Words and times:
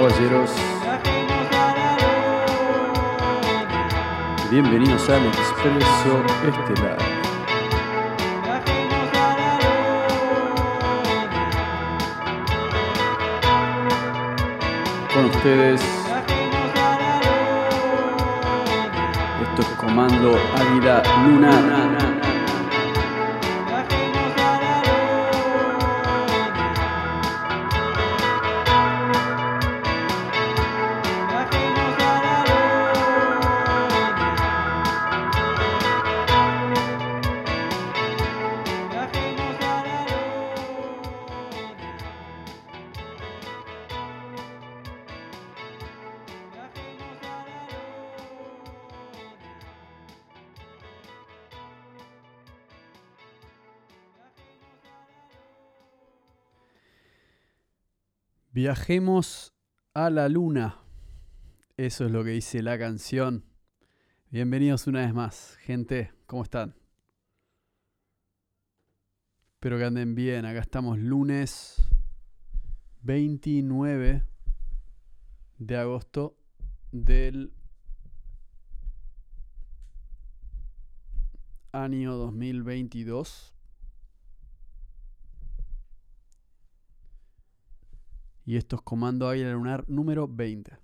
Caballeros, 0.00 0.50
bienvenidos 4.50 5.10
al 5.10 5.26
Expreso 5.26 6.24
Estelar. 6.48 6.96
Con 15.12 15.24
ustedes, 15.26 15.82
esto 19.42 19.60
es 19.60 19.68
Comando 19.76 20.34
Águila 20.56 21.02
Lunar. 21.26 22.29
Viajemos 58.70 59.52
a 59.94 60.10
la 60.10 60.28
luna. 60.28 60.78
Eso 61.76 62.06
es 62.06 62.12
lo 62.12 62.22
que 62.22 62.30
dice 62.30 62.62
la 62.62 62.78
canción. 62.78 63.44
Bienvenidos 64.30 64.86
una 64.86 65.00
vez 65.00 65.12
más, 65.12 65.56
gente. 65.56 66.12
¿Cómo 66.26 66.44
están? 66.44 66.76
Espero 69.54 69.76
que 69.76 69.86
anden 69.86 70.14
bien. 70.14 70.44
Acá 70.44 70.60
estamos 70.60 71.00
lunes 71.00 71.82
29 73.02 74.22
de 75.58 75.76
agosto 75.76 76.36
del 76.92 77.52
año 81.72 82.14
2022. 82.14 83.52
Y 88.50 88.56
esto 88.56 88.74
es 88.74 88.82
Comando 88.82 89.28
Águila 89.28 89.52
Lunar 89.52 89.84
número 89.88 90.26
20. 90.26 90.76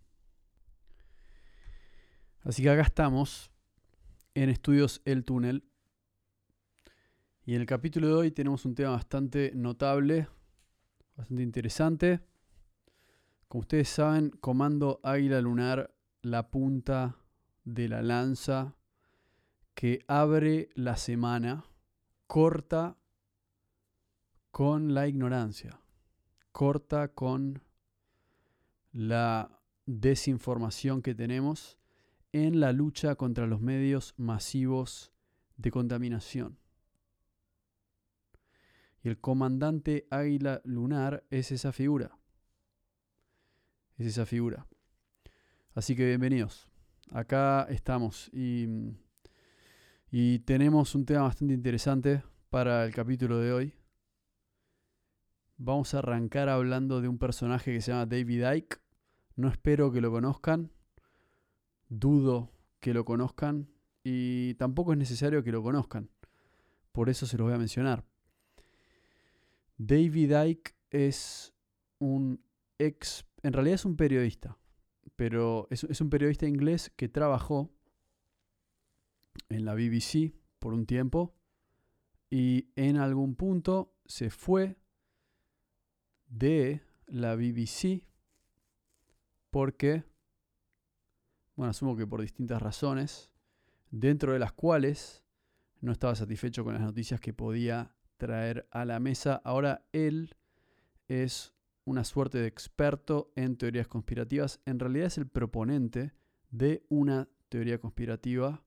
Así 2.42 2.62
que 2.62 2.70
acá 2.70 2.82
estamos 2.82 3.50
en 4.34 4.50
Estudios 4.50 5.02
El 5.04 5.24
Túnel. 5.24 5.64
Y 7.44 7.56
en 7.56 7.62
el 7.62 7.66
capítulo 7.66 8.06
de 8.06 8.12
hoy 8.12 8.30
tenemos 8.30 8.64
un 8.66 8.76
tema 8.76 8.90
bastante 8.90 9.50
notable, 9.52 10.28
bastante 11.16 11.42
interesante. 11.42 12.20
Como 13.48 13.62
ustedes 13.62 13.88
saben, 13.88 14.30
Comando 14.30 15.00
Águila 15.02 15.40
Lunar, 15.40 15.92
la 16.22 16.48
punta 16.52 17.16
de 17.64 17.88
la 17.88 18.00
lanza 18.00 18.76
que 19.74 20.04
abre 20.06 20.68
la 20.76 20.96
semana, 20.96 21.64
corta 22.28 22.96
con 24.52 24.94
la 24.94 25.08
ignorancia 25.08 25.80
corta 26.56 27.08
con 27.08 27.60
la 28.90 29.60
desinformación 29.84 31.02
que 31.02 31.14
tenemos 31.14 31.76
en 32.32 32.60
la 32.60 32.72
lucha 32.72 33.14
contra 33.14 33.46
los 33.46 33.60
medios 33.60 34.14
masivos 34.16 35.12
de 35.58 35.70
contaminación. 35.70 36.56
Y 39.02 39.10
el 39.10 39.18
comandante 39.18 40.06
Águila 40.08 40.62
Lunar 40.64 41.24
es 41.28 41.52
esa 41.52 41.72
figura. 41.72 42.16
Es 43.98 44.06
esa 44.06 44.24
figura. 44.24 44.66
Así 45.74 45.94
que 45.94 46.06
bienvenidos. 46.06 46.70
Acá 47.10 47.66
estamos 47.68 48.30
y, 48.32 48.66
y 50.10 50.38
tenemos 50.38 50.94
un 50.94 51.04
tema 51.04 51.24
bastante 51.24 51.52
interesante 51.52 52.22
para 52.48 52.86
el 52.86 52.94
capítulo 52.94 53.40
de 53.40 53.52
hoy. 53.52 53.75
Vamos 55.58 55.94
a 55.94 56.00
arrancar 56.00 56.50
hablando 56.50 57.00
de 57.00 57.08
un 57.08 57.16
personaje 57.16 57.72
que 57.72 57.80
se 57.80 57.90
llama 57.90 58.04
David 58.04 58.44
Icke. 58.56 58.78
No 59.36 59.48
espero 59.48 59.90
que 59.90 60.02
lo 60.02 60.10
conozcan. 60.10 60.70
Dudo 61.88 62.52
que 62.78 62.92
lo 62.92 63.06
conozcan. 63.06 63.66
Y 64.04 64.52
tampoco 64.54 64.92
es 64.92 64.98
necesario 64.98 65.42
que 65.42 65.52
lo 65.52 65.62
conozcan. 65.62 66.10
Por 66.92 67.08
eso 67.08 67.26
se 67.26 67.38
los 67.38 67.46
voy 67.46 67.54
a 67.54 67.58
mencionar. 67.58 68.04
David 69.78 70.32
Icke 70.46 70.74
es 70.90 71.54
un 72.00 72.44
ex... 72.78 73.26
En 73.42 73.54
realidad 73.54 73.76
es 73.76 73.86
un 73.86 73.96
periodista. 73.96 74.58
Pero 75.16 75.68
es, 75.70 75.84
es 75.84 76.02
un 76.02 76.10
periodista 76.10 76.46
inglés 76.46 76.92
que 76.96 77.08
trabajó 77.08 77.70
en 79.48 79.64
la 79.64 79.74
BBC 79.74 80.34
por 80.58 80.74
un 80.74 80.84
tiempo. 80.84 81.34
Y 82.28 82.68
en 82.76 82.98
algún 82.98 83.36
punto 83.36 83.94
se 84.04 84.28
fue 84.28 84.76
de 86.28 86.82
la 87.06 87.36
BBC 87.36 88.02
porque, 89.50 90.04
bueno, 91.54 91.70
asumo 91.70 91.96
que 91.96 92.06
por 92.06 92.20
distintas 92.20 92.60
razones, 92.60 93.30
dentro 93.90 94.32
de 94.32 94.38
las 94.38 94.52
cuales 94.52 95.24
no 95.80 95.92
estaba 95.92 96.14
satisfecho 96.14 96.64
con 96.64 96.74
las 96.74 96.82
noticias 96.82 97.20
que 97.20 97.32
podía 97.32 97.94
traer 98.16 98.68
a 98.70 98.84
la 98.84 99.00
mesa. 99.00 99.40
Ahora 99.44 99.86
él 99.92 100.36
es 101.08 101.54
una 101.84 102.04
suerte 102.04 102.38
de 102.38 102.48
experto 102.48 103.32
en 103.36 103.56
teorías 103.56 103.88
conspirativas. 103.88 104.60
En 104.66 104.78
realidad 104.78 105.06
es 105.06 105.18
el 105.18 105.28
proponente 105.28 106.12
de 106.50 106.84
una 106.88 107.28
teoría 107.48 107.78
conspirativa 107.78 108.64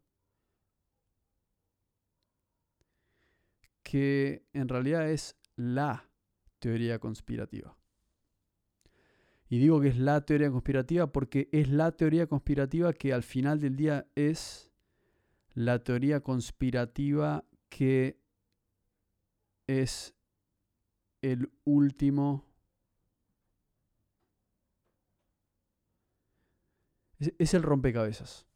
que 3.84 4.46
en 4.54 4.70
realidad 4.70 5.10
es 5.10 5.36
la 5.56 6.09
teoría 6.60 7.00
conspirativa. 7.00 7.76
Y 9.50 9.58
digo 9.58 9.82
que 9.82 9.88
es 9.88 9.98
la 9.98 10.22
teoría 10.22 10.52
conspirativa 10.52 11.12
porque 11.12 11.50
es 11.52 11.70
la 11.70 11.92
teoría 11.92 12.28
conspirativa 12.28 12.94
que 12.94 13.14
al 13.14 13.24
final 13.24 13.60
del 13.60 13.76
día 13.76 14.08
es 14.16 14.72
la 15.56 15.84
teoría 15.84 16.22
conspirativa 16.22 17.44
que 17.70 18.20
es 19.68 20.16
el 21.22 21.52
último... 21.64 22.46
Es, 27.20 27.54
el 27.54 27.64
rompecabezas. 27.64 28.48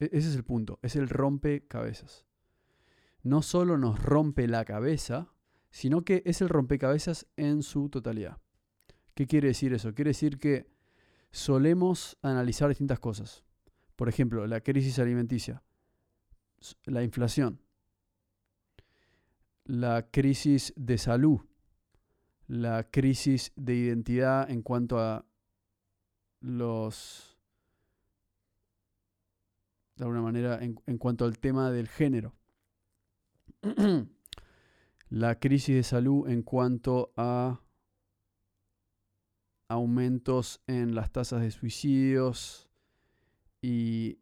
E, 0.00 0.06
ese 0.12 0.30
es 0.30 0.36
el 0.36 0.44
punto, 0.44 0.78
es 0.82 0.96
el 0.96 1.08
rompecabezas. 1.08 2.26
No 3.22 3.42
solo 3.42 3.76
nos 3.76 4.02
rompe 4.02 4.48
la 4.48 4.64
cabeza, 4.64 5.32
sino 5.72 6.04
que 6.04 6.22
es 6.26 6.40
el 6.42 6.50
rompecabezas 6.50 7.26
en 7.36 7.62
su 7.62 7.88
totalidad. 7.88 8.38
¿Qué 9.14 9.26
quiere 9.26 9.48
decir 9.48 9.72
eso? 9.72 9.94
Quiere 9.94 10.10
decir 10.10 10.38
que 10.38 10.66
solemos 11.30 12.18
analizar 12.22 12.68
distintas 12.68 13.00
cosas. 13.00 13.42
Por 13.96 14.08
ejemplo, 14.08 14.46
la 14.46 14.60
crisis 14.60 14.98
alimenticia, 14.98 15.62
la 16.84 17.02
inflación, 17.02 17.58
la 19.64 20.10
crisis 20.10 20.74
de 20.76 20.98
salud, 20.98 21.40
la 22.46 22.90
crisis 22.90 23.50
de 23.56 23.74
identidad 23.74 24.50
en 24.50 24.62
cuanto 24.62 24.98
a 24.98 25.24
los, 26.40 27.38
de 29.96 30.04
alguna 30.04 30.20
manera, 30.20 30.62
en, 30.62 30.78
en 30.86 30.98
cuanto 30.98 31.24
al 31.24 31.38
tema 31.38 31.70
del 31.70 31.88
género. 31.88 32.34
la 35.12 35.38
crisis 35.38 35.74
de 35.74 35.82
salud 35.82 36.26
en 36.26 36.42
cuanto 36.42 37.12
a 37.18 37.60
aumentos 39.68 40.62
en 40.66 40.94
las 40.94 41.12
tasas 41.12 41.42
de 41.42 41.50
suicidios 41.50 42.70
y 43.60 44.20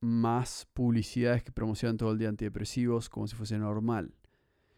más 0.00 0.66
publicidades 0.72 1.44
que 1.44 1.52
promocionan 1.52 1.98
todo 1.98 2.10
el 2.10 2.18
día 2.18 2.30
antidepresivos 2.30 3.08
como 3.08 3.28
si 3.28 3.36
fuese 3.36 3.56
normal. 3.58 4.12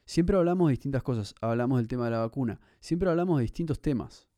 Siempre 0.05 0.37
hablamos 0.37 0.69
de 0.69 0.73
distintas 0.73 1.03
cosas, 1.03 1.35
hablamos 1.41 1.79
del 1.79 1.89
tema 1.89 2.05
de 2.05 2.11
la 2.11 2.19
vacuna, 2.19 2.61
siempre 2.81 3.09
hablamos 3.09 3.39
de 3.39 3.45
distintos 3.45 3.81
temas, 3.81 4.29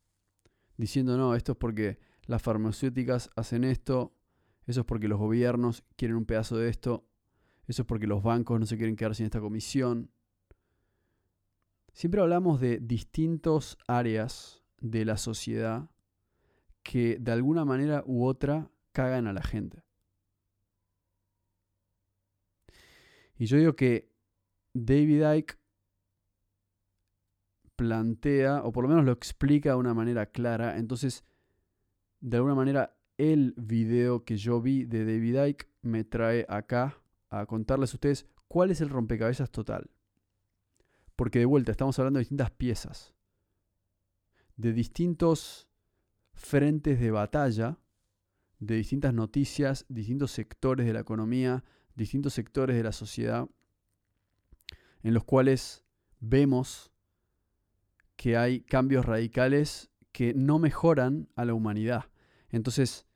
diciendo 0.76 1.16
no, 1.16 1.34
esto 1.34 1.52
es 1.52 1.58
porque 1.58 1.98
las 2.26 2.42
farmacéuticas 2.42 3.28
hacen 3.34 3.64
esto, 3.64 4.14
eso 4.66 4.82
es 4.82 4.86
porque 4.86 5.08
los 5.08 5.18
gobiernos 5.18 5.82
quieren 5.96 6.16
un 6.16 6.26
pedazo 6.26 6.56
de 6.56 6.68
esto, 6.68 7.08
eso 7.66 7.82
es 7.82 7.88
porque 7.88 8.06
los 8.06 8.22
bancos 8.22 8.60
no 8.60 8.66
se 8.66 8.76
quieren 8.76 8.94
quedar 8.94 9.16
sin 9.16 9.26
esta 9.26 9.40
comisión, 9.40 10.12
Siempre 11.96 12.20
hablamos 12.20 12.60
de 12.60 12.78
distintas 12.78 13.78
áreas 13.88 14.62
de 14.82 15.06
la 15.06 15.16
sociedad 15.16 15.88
que 16.82 17.16
de 17.18 17.32
alguna 17.32 17.64
manera 17.64 18.04
u 18.04 18.26
otra 18.26 18.70
cagan 18.92 19.26
a 19.26 19.32
la 19.32 19.42
gente. 19.42 19.82
Y 23.38 23.46
yo 23.46 23.56
digo 23.56 23.76
que 23.76 24.12
David 24.74 25.36
Icke 25.36 25.54
plantea, 27.76 28.62
o 28.62 28.72
por 28.72 28.84
lo 28.84 28.90
menos 28.90 29.06
lo 29.06 29.12
explica 29.12 29.70
de 29.70 29.76
una 29.76 29.94
manera 29.94 30.26
clara, 30.26 30.76
entonces, 30.76 31.24
de 32.20 32.36
alguna 32.36 32.54
manera, 32.54 32.94
el 33.16 33.54
video 33.56 34.22
que 34.22 34.36
yo 34.36 34.60
vi 34.60 34.84
de 34.84 35.06
David 35.06 35.46
Icke 35.46 35.70
me 35.80 36.04
trae 36.04 36.44
acá 36.46 37.02
a 37.30 37.46
contarles 37.46 37.94
a 37.94 37.96
ustedes 37.96 38.26
cuál 38.48 38.70
es 38.70 38.82
el 38.82 38.90
rompecabezas 38.90 39.50
total. 39.50 39.95
Porque 41.16 41.38
de 41.38 41.46
vuelta, 41.46 41.72
estamos 41.72 41.98
hablando 41.98 42.18
de 42.18 42.22
distintas 42.22 42.50
piezas, 42.50 43.14
de 44.56 44.72
distintos 44.72 45.68
frentes 46.34 47.00
de 47.00 47.10
batalla, 47.10 47.78
de 48.58 48.76
distintas 48.76 49.12
noticias, 49.12 49.86
distintos 49.88 50.30
sectores 50.30 50.86
de 50.86 50.92
la 50.92 51.00
economía, 51.00 51.64
distintos 51.94 52.34
sectores 52.34 52.76
de 52.76 52.82
la 52.82 52.92
sociedad, 52.92 53.48
en 55.02 55.14
los 55.14 55.24
cuales 55.24 55.84
vemos 56.20 56.92
que 58.16 58.36
hay 58.36 58.60
cambios 58.60 59.04
radicales 59.04 59.90
que 60.12 60.34
no 60.34 60.58
mejoran 60.58 61.28
a 61.36 61.44
la 61.44 61.54
humanidad. 61.54 62.06
Entonces, 62.48 63.06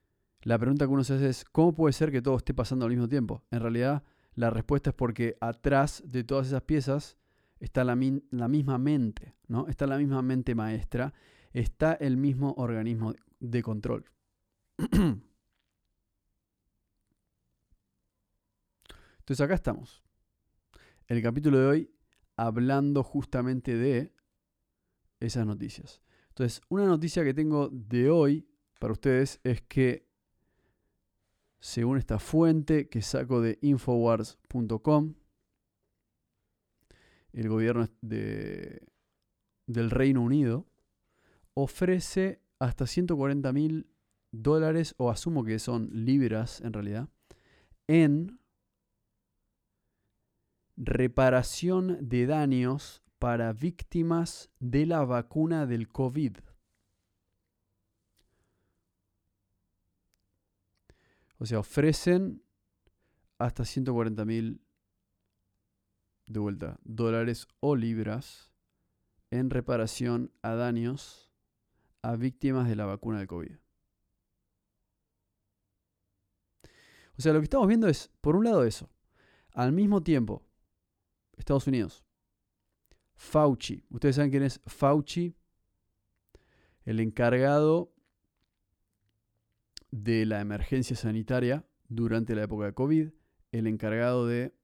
la 0.43 0.58
pregunta 0.58 0.87
que 0.87 0.93
uno 0.93 1.05
se 1.05 1.14
hace 1.14 1.29
es, 1.29 1.44
¿cómo 1.44 1.75
puede 1.75 1.93
ser 1.93 2.11
que 2.11 2.23
todo 2.23 2.37
esté 2.37 2.55
pasando 2.55 2.85
al 2.85 2.91
mismo 2.91 3.08
tiempo? 3.08 3.44
En 3.50 3.61
realidad, 3.61 4.03
la 4.35 4.50
respuesta 4.50 4.91
es 4.91 4.96
porque 4.96 5.37
atrás 5.41 6.03
de 6.06 6.25
todas 6.25 6.49
esas 6.49 6.62
piezas 6.62 7.19
está 7.60 7.84
la, 7.84 7.94
misma 7.94 8.78
mente, 8.78 9.36
¿no? 9.46 9.68
Está 9.68 9.86
la 9.86 9.98
misma 9.98 10.22
mente 10.22 10.54
maestra, 10.54 11.12
está 11.52 11.92
el 11.92 12.16
mismo 12.16 12.54
organismo 12.56 13.14
de 13.38 13.62
control. 13.62 14.04
Entonces 19.18 19.40
acá 19.40 19.54
estamos. 19.54 20.02
El 21.06 21.22
capítulo 21.22 21.58
de 21.58 21.66
hoy 21.66 21.90
hablando 22.36 23.02
justamente 23.02 23.76
de 23.76 24.14
esas 25.20 25.46
noticias. 25.46 26.00
Entonces, 26.28 26.62
una 26.70 26.86
noticia 26.86 27.22
que 27.22 27.34
tengo 27.34 27.68
de 27.68 28.08
hoy 28.08 28.48
para 28.78 28.94
ustedes 28.94 29.38
es 29.44 29.60
que, 29.60 30.08
según 31.58 31.98
esta 31.98 32.18
fuente 32.18 32.88
que 32.88 33.02
saco 33.02 33.42
de 33.42 33.58
infowars.com, 33.60 35.14
el 37.32 37.49
gobierno 37.49 37.88
de, 38.00 38.82
del 39.67 39.91
Reino 39.91 40.23
Unido 40.23 40.67
ofrece 41.55 42.41
hasta 42.59 42.87
140 42.87 43.53
mil 43.53 43.87
dólares, 44.32 44.94
o 44.99 45.11
asumo 45.11 45.44
que 45.44 45.59
son 45.59 45.91
libras 45.93 46.61
en 46.61 46.73
realidad, 46.73 47.09
en 47.87 48.41
reparación 50.77 51.99
de 52.00 52.27
daños 52.27 53.03
para 53.19 53.53
víctimas 53.53 54.50
de 54.61 54.87
la 54.87 55.05
vacuna 55.05 55.67
del 55.67 55.88
COVID. 55.88 56.37
O 61.38 61.47
sea, 61.47 61.59
ofrecen 61.59 62.43
hasta 63.38 63.65
140 63.65 64.25
mil 64.25 64.61
de 66.31 66.38
vuelta, 66.38 66.79
dólares 66.85 67.49
o 67.59 67.75
libras 67.75 68.53
en 69.31 69.50
reparación 69.50 70.32
a 70.43 70.55
daños 70.55 71.29
a 72.03 72.15
víctimas 72.15 72.69
de 72.69 72.77
la 72.77 72.87
vacuna 72.87 73.19
del 73.19 73.27
COVID. 73.27 73.56
O 77.19 77.23
sea, 77.23 77.32
lo 77.32 77.41
que 77.41 77.44
estamos 77.44 77.67
viendo 77.67 77.88
es, 77.88 78.11
por 78.21 78.37
un 78.37 78.44
lado, 78.44 78.65
eso. 78.65 78.88
Al 79.53 79.73
mismo 79.73 80.03
tiempo, 80.03 80.47
Estados 81.37 81.67
Unidos. 81.67 82.05
Fauci. 83.17 83.85
¿Ustedes 83.91 84.17
saben 84.17 84.31
quién 84.31 84.44
es 84.44 84.61
Fauci? 84.67 85.35
El 86.85 87.00
encargado 87.00 87.93
de 89.91 90.25
la 90.27 90.41
emergencia 90.41 90.97
sanitaria 90.97 91.67
durante 91.88 92.37
la 92.37 92.44
época 92.44 92.67
de 92.67 92.75
COVID. 92.75 93.11
El 93.50 93.67
encargado 93.67 94.27
de 94.27 94.55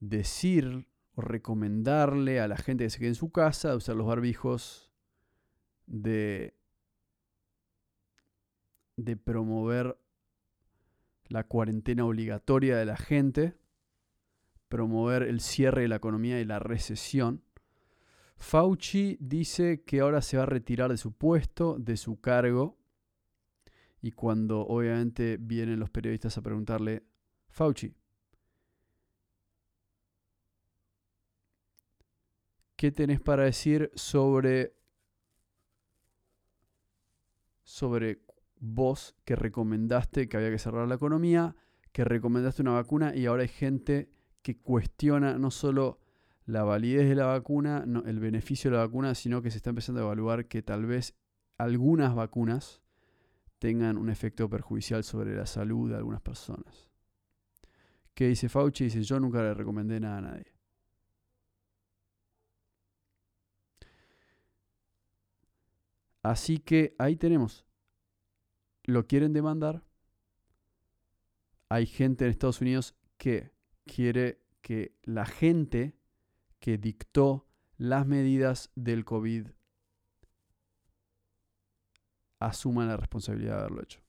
decir 0.00 0.88
o 1.14 1.20
recomendarle 1.22 2.40
a 2.40 2.48
la 2.48 2.56
gente 2.56 2.84
que 2.84 2.90
se 2.90 2.98
quede 2.98 3.08
en 3.08 3.14
su 3.14 3.30
casa 3.30 3.70
de 3.70 3.76
usar 3.76 3.96
los 3.96 4.06
barbijos, 4.06 4.92
de, 5.86 6.54
de 8.96 9.16
promover 9.16 9.98
la 11.28 11.44
cuarentena 11.44 12.04
obligatoria 12.04 12.76
de 12.76 12.86
la 12.86 12.96
gente 12.96 13.60
promover 14.70 15.24
el 15.24 15.40
cierre 15.40 15.82
de 15.82 15.88
la 15.88 15.96
economía 15.96 16.40
y 16.40 16.44
la 16.46 16.60
recesión. 16.60 17.42
Fauci 18.36 19.18
dice 19.20 19.82
que 19.82 20.00
ahora 20.00 20.22
se 20.22 20.38
va 20.38 20.44
a 20.44 20.46
retirar 20.46 20.90
de 20.90 20.96
su 20.96 21.12
puesto, 21.12 21.76
de 21.78 21.98
su 21.98 22.20
cargo, 22.20 22.78
y 24.00 24.12
cuando 24.12 24.60
obviamente 24.60 25.36
vienen 25.38 25.80
los 25.80 25.90
periodistas 25.90 26.38
a 26.38 26.42
preguntarle, 26.42 27.02
Fauci, 27.48 27.92
¿qué 32.80 32.90
tenés 32.90 33.20
para 33.20 33.42
decir 33.42 33.90
sobre, 33.94 34.74
sobre 37.62 38.22
vos 38.58 39.14
que 39.26 39.36
recomendaste 39.36 40.30
que 40.30 40.38
había 40.38 40.50
que 40.50 40.58
cerrar 40.58 40.88
la 40.88 40.94
economía, 40.94 41.54
que 41.92 42.04
recomendaste 42.04 42.62
una 42.62 42.70
vacuna 42.70 43.14
y 43.14 43.26
ahora 43.26 43.42
hay 43.42 43.48
gente 43.48 44.08
que 44.40 44.56
cuestiona 44.56 45.36
no 45.36 45.50
solo 45.50 46.00
la 46.46 46.64
validez 46.64 47.06
de 47.06 47.16
la 47.16 47.26
vacuna, 47.26 47.84
el 48.06 48.18
beneficio 48.18 48.70
de 48.70 48.78
la 48.78 48.86
vacuna, 48.86 49.14
sino 49.14 49.42
que 49.42 49.50
se 49.50 49.58
está 49.58 49.68
empezando 49.68 50.00
a 50.00 50.04
evaluar 50.04 50.48
que 50.48 50.62
tal 50.62 50.86
vez 50.86 51.14
algunas 51.58 52.14
vacunas 52.14 52.80
tengan 53.58 53.98
un 53.98 54.08
efecto 54.08 54.48
perjudicial 54.48 55.04
sobre 55.04 55.36
la 55.36 55.44
salud 55.44 55.90
de 55.90 55.96
algunas 55.96 56.22
personas. 56.22 56.88
¿Qué 58.14 58.28
dice 58.28 58.48
Fauci? 58.48 58.84
Dice, 58.84 59.02
yo 59.02 59.20
nunca 59.20 59.42
le 59.42 59.52
recomendé 59.52 60.00
nada 60.00 60.16
a 60.16 60.22
nadie. 60.22 60.59
Así 66.22 66.58
que 66.58 66.94
ahí 66.98 67.16
tenemos. 67.16 67.66
Lo 68.84 69.06
quieren 69.06 69.32
demandar. 69.32 69.82
Hay 71.68 71.86
gente 71.86 72.24
en 72.24 72.30
Estados 72.30 72.60
Unidos 72.60 72.94
que 73.16 73.52
quiere 73.84 74.42
que 74.60 74.96
la 75.02 75.24
gente 75.26 75.96
que 76.58 76.78
dictó 76.78 77.46
las 77.76 78.06
medidas 78.06 78.70
del 78.74 79.04
COVID 79.04 79.48
asuma 82.38 82.86
la 82.86 82.96
responsabilidad 82.96 83.56
de 83.56 83.60
haberlo 83.60 83.82
hecho. 83.82 84.00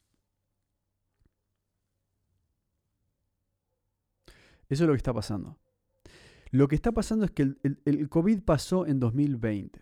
Eso 4.70 4.84
es 4.86 4.88
lo 4.88 4.94
que 4.94 4.98
está 4.98 5.14
pasando. 5.14 5.58
Lo 6.52 6.68
que 6.68 6.76
está 6.76 6.92
pasando 6.92 7.26
es 7.26 7.32
que 7.32 7.44
el, 7.64 8.10
COVID 8.10 8.42
pasó 8.44 8.86
en 8.86 9.00
2020. 9.00 9.82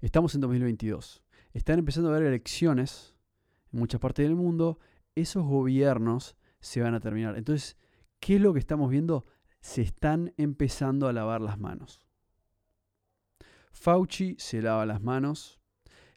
Estamos 0.00 0.34
en 0.34 0.40
2022. 0.40 1.22
Están 1.56 1.78
empezando 1.78 2.10
a 2.10 2.12
haber 2.14 2.26
elecciones 2.26 3.14
en 3.72 3.80
muchas 3.80 4.00
partes 4.00 4.24
del 4.26 4.36
mundo. 4.36 4.78
Esos 5.14 5.44
gobiernos 5.44 6.36
se 6.60 6.82
van 6.82 6.94
a 6.94 7.00
terminar. 7.00 7.36
Entonces, 7.36 7.76
¿Qué 8.20 8.36
es 8.36 8.40
lo 8.40 8.52
que 8.52 8.58
estamos 8.58 8.90
viendo? 8.90 9.26
Se 9.60 9.82
están 9.82 10.32
empezando 10.36 11.08
a 11.08 11.12
lavar 11.12 11.40
las 11.40 11.58
manos. 11.58 12.02
Fauci 13.72 14.36
se 14.38 14.62
lava 14.62 14.86
las 14.86 15.02
manos. 15.02 15.60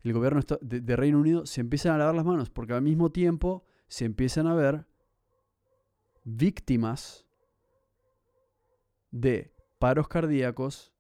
El 0.02 0.14
gobierno 0.14 0.42
de, 0.62 0.96
Reino 0.96 1.20
Unido 1.20 1.46
se 1.46 1.62
empiezan 1.62 1.94
a 1.94 1.98
lavar 1.98 2.16
las 2.16 2.26
manos 2.26 2.50
porque 2.50 2.74
al 2.74 2.82
mismo 2.82 3.12
tiempo 3.12 3.66
se 3.88 4.06
empiezan 4.06 4.48
a 4.48 4.56
ver 4.56 4.88
víctimas 6.24 7.26
de 9.12 9.54
paros 9.78 10.08
cardíacos 10.08 10.94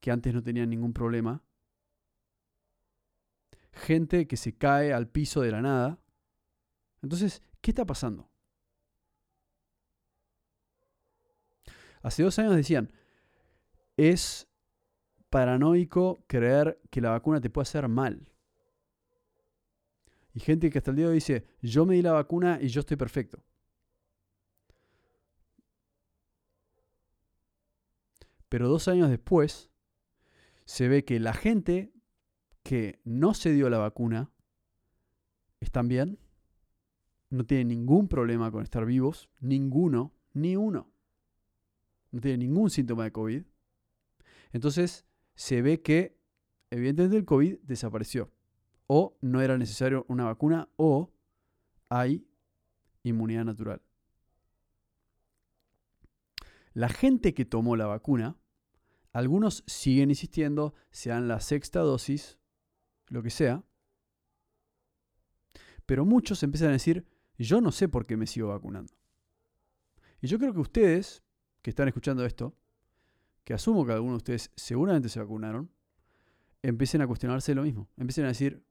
que 0.00 0.10
antes 0.10 0.34
no 0.34 0.42
tenían 0.42 0.70
ningún 0.70 0.92
problema. 0.92 1.42
Gente 3.72 4.26
que 4.26 4.36
se 4.36 4.56
cae 4.56 4.92
al 4.92 5.08
piso 5.08 5.40
de 5.40 5.50
la 5.50 5.62
nada. 5.62 5.98
Entonces, 7.02 7.42
¿qué 7.60 7.70
está 7.70 7.84
pasando? 7.84 8.28
Hace 12.02 12.22
dos 12.22 12.38
años 12.38 12.56
decían, 12.56 12.92
es 13.96 14.48
paranoico 15.30 16.24
creer 16.26 16.80
que 16.90 17.00
la 17.00 17.10
vacuna 17.10 17.40
te 17.40 17.50
puede 17.50 17.62
hacer 17.62 17.88
mal. 17.88 18.28
Y 20.34 20.40
gente 20.40 20.70
que 20.70 20.78
hasta 20.78 20.90
el 20.90 20.96
día 20.96 21.06
de 21.06 21.10
hoy 21.10 21.16
dice, 21.16 21.46
yo 21.60 21.86
me 21.86 21.94
di 21.94 22.02
la 22.02 22.12
vacuna 22.12 22.58
y 22.60 22.68
yo 22.68 22.80
estoy 22.80 22.96
perfecto. 22.96 23.42
Pero 28.48 28.68
dos 28.68 28.88
años 28.88 29.08
después, 29.08 29.70
se 30.64 30.88
ve 30.88 31.04
que 31.04 31.18
la 31.20 31.32
gente 31.32 31.92
que 32.62 33.00
no 33.04 33.34
se 33.34 33.52
dio 33.52 33.68
la 33.70 33.78
vacuna 33.78 34.30
están 35.60 35.88
bien, 35.88 36.18
no 37.30 37.44
tienen 37.44 37.68
ningún 37.68 38.08
problema 38.08 38.50
con 38.50 38.62
estar 38.62 38.84
vivos, 38.84 39.28
ninguno, 39.40 40.12
ni 40.34 40.56
uno. 40.56 40.90
No 42.10 42.20
tienen 42.20 42.40
ningún 42.40 42.68
síntoma 42.68 43.04
de 43.04 43.12
COVID. 43.12 43.42
Entonces 44.52 45.06
se 45.34 45.62
ve 45.62 45.80
que 45.80 46.18
evidentemente 46.70 47.16
el 47.16 47.24
COVID 47.24 47.58
desapareció. 47.62 48.30
O 48.86 49.16
no 49.22 49.40
era 49.40 49.56
necesario 49.56 50.04
una 50.08 50.24
vacuna 50.24 50.68
o 50.76 51.10
hay 51.88 52.26
inmunidad 53.02 53.44
natural. 53.44 53.80
La 56.74 56.88
gente 56.88 57.34
que 57.34 57.44
tomó 57.44 57.76
la 57.76 57.86
vacuna, 57.86 58.36
algunos 59.12 59.62
siguen 59.66 60.10
insistiendo, 60.10 60.74
sean 60.90 61.28
la 61.28 61.40
sexta 61.40 61.80
dosis, 61.80 62.38
lo 63.12 63.22
que 63.22 63.30
sea, 63.30 63.62
pero 65.84 66.04
muchos 66.04 66.42
empiezan 66.42 66.70
a 66.70 66.72
decir, 66.72 67.06
yo 67.36 67.60
no 67.60 67.70
sé 67.70 67.88
por 67.88 68.06
qué 68.06 68.16
me 68.16 68.26
sigo 68.26 68.48
vacunando. 68.48 68.92
Y 70.20 70.28
yo 70.28 70.38
creo 70.38 70.54
que 70.54 70.60
ustedes, 70.60 71.22
que 71.60 71.70
están 71.70 71.88
escuchando 71.88 72.24
esto, 72.24 72.56
que 73.44 73.52
asumo 73.54 73.84
que 73.84 73.92
algunos 73.92 74.14
de 74.14 74.16
ustedes 74.18 74.50
seguramente 74.56 75.08
se 75.08 75.20
vacunaron, 75.20 75.70
empiecen 76.62 77.02
a 77.02 77.06
cuestionarse 77.06 77.54
lo 77.54 77.64
mismo. 77.64 77.90
Empiecen 77.96 78.24
a 78.24 78.28
decir, 78.28 78.64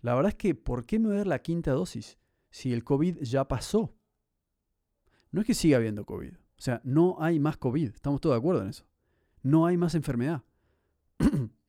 la 0.00 0.14
verdad 0.14 0.30
es 0.30 0.36
que, 0.36 0.54
¿por 0.54 0.86
qué 0.86 0.98
me 0.98 1.06
voy 1.06 1.14
a 1.14 1.18
dar 1.18 1.26
la 1.26 1.42
quinta 1.42 1.72
dosis 1.72 2.18
si 2.50 2.72
el 2.72 2.84
COVID 2.84 3.18
ya 3.22 3.48
pasó? 3.48 3.96
No 5.30 5.40
es 5.40 5.46
que 5.46 5.54
siga 5.54 5.78
habiendo 5.78 6.04
COVID. 6.04 6.34
O 6.34 6.62
sea, 6.62 6.80
no 6.84 7.16
hay 7.20 7.40
más 7.40 7.56
COVID. 7.56 7.94
Estamos 7.94 8.20
todos 8.20 8.34
de 8.34 8.38
acuerdo 8.38 8.62
en 8.62 8.68
eso. 8.68 8.84
No 9.42 9.66
hay 9.66 9.76
más 9.76 9.94
enfermedad. 9.94 10.44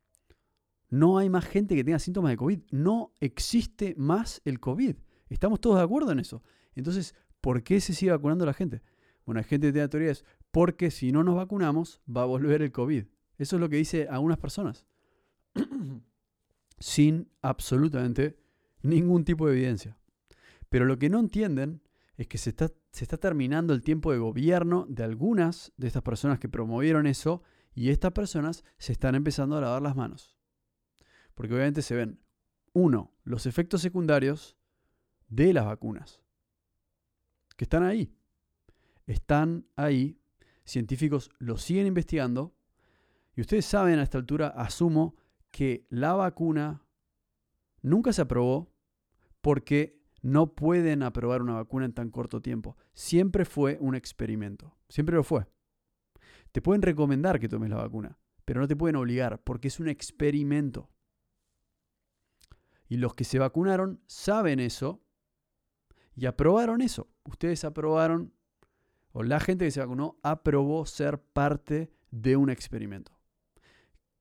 no 0.93 1.17
hay 1.17 1.27
más 1.27 1.45
gente 1.45 1.73
que 1.73 1.83
tenga 1.83 1.97
síntomas 1.97 2.29
de 2.29 2.37
COVID. 2.37 2.59
No 2.69 3.15
existe 3.19 3.95
más 3.97 4.43
el 4.45 4.59
COVID. 4.59 4.95
Estamos 5.27 5.59
todos 5.59 5.77
de 5.77 5.83
acuerdo 5.83 6.11
en 6.11 6.19
eso. 6.19 6.43
Entonces, 6.75 7.15
¿por 7.41 7.63
qué 7.63 7.81
se 7.81 7.95
sigue 7.95 8.11
vacunando 8.11 8.45
la 8.45 8.53
gente? 8.53 8.83
Bueno, 9.25 9.39
hay 9.39 9.45
gente 9.45 9.65
que 9.65 9.73
tiene 9.73 9.87
teorías 9.87 10.23
porque 10.51 10.91
si 10.91 11.11
no 11.11 11.23
nos 11.23 11.35
vacunamos 11.35 11.99
va 12.07 12.21
a 12.21 12.25
volver 12.25 12.61
el 12.61 12.71
COVID. 12.71 13.05
Eso 13.39 13.55
es 13.55 13.59
lo 13.59 13.69
que 13.69 13.77
dice 13.77 14.07
algunas 14.07 14.37
personas. 14.37 14.85
Sin 16.77 17.27
absolutamente 17.41 18.37
ningún 18.83 19.25
tipo 19.25 19.47
de 19.47 19.53
evidencia. 19.53 19.97
Pero 20.69 20.85
lo 20.85 20.99
que 20.99 21.09
no 21.09 21.19
entienden 21.19 21.81
es 22.17 22.27
que 22.27 22.37
se 22.37 22.51
está 22.51 23.17
terminando 23.17 23.73
el 23.73 23.81
tiempo 23.81 24.11
de 24.11 24.19
gobierno 24.19 24.85
de 24.87 25.03
algunas 25.03 25.73
de 25.75 25.87
estas 25.87 26.03
personas 26.03 26.37
que 26.37 26.49
promovieron 26.49 27.07
eso 27.07 27.41
y 27.73 27.89
estas 27.89 28.11
personas 28.11 28.63
se 28.77 28.91
están 28.91 29.15
empezando 29.15 29.57
a 29.57 29.61
lavar 29.61 29.81
las 29.81 29.95
manos. 29.95 30.32
Porque 31.35 31.53
obviamente 31.53 31.81
se 31.81 31.95
ven, 31.95 32.19
uno, 32.73 33.11
los 33.23 33.45
efectos 33.45 33.81
secundarios 33.81 34.57
de 35.27 35.53
las 35.53 35.65
vacunas, 35.65 36.21
que 37.55 37.65
están 37.65 37.83
ahí. 37.83 38.15
Están 39.05 39.67
ahí, 39.75 40.19
científicos 40.63 41.29
lo 41.39 41.57
siguen 41.57 41.87
investigando 41.87 42.55
y 43.35 43.41
ustedes 43.41 43.65
saben 43.65 43.99
a 43.99 44.03
esta 44.03 44.17
altura, 44.17 44.47
asumo, 44.47 45.15
que 45.51 45.85
la 45.89 46.13
vacuna 46.13 46.83
nunca 47.81 48.13
se 48.13 48.21
aprobó 48.21 48.71
porque 49.41 50.01
no 50.21 50.55
pueden 50.55 51.03
aprobar 51.03 51.41
una 51.41 51.53
vacuna 51.53 51.85
en 51.85 51.93
tan 51.93 52.09
corto 52.09 52.41
tiempo. 52.41 52.77
Siempre 52.93 53.45
fue 53.45 53.77
un 53.81 53.93
experimento. 53.93 54.75
Siempre 54.87 55.15
lo 55.15 55.23
fue. 55.23 55.45
Te 56.51 56.61
pueden 56.61 56.81
recomendar 56.81 57.39
que 57.39 57.49
tomes 57.49 57.69
la 57.69 57.77
vacuna, 57.77 58.17
pero 58.45 58.61
no 58.61 58.67
te 58.67 58.75
pueden 58.75 58.95
obligar 58.95 59.43
porque 59.43 59.67
es 59.67 59.79
un 59.79 59.89
experimento. 59.89 60.89
Y 62.87 62.97
los 62.97 63.15
que 63.15 63.23
se 63.23 63.39
vacunaron 63.39 64.01
saben 64.07 64.59
eso 64.59 65.01
y 66.15 66.25
aprobaron 66.25 66.81
eso. 66.81 67.09
Ustedes 67.23 67.63
aprobaron, 67.63 68.33
o 69.11 69.23
la 69.23 69.39
gente 69.39 69.65
que 69.65 69.71
se 69.71 69.79
vacunó 69.79 70.19
aprobó 70.23 70.85
ser 70.85 71.21
parte 71.21 71.91
de 72.11 72.35
un 72.35 72.49
experimento. 72.49 73.11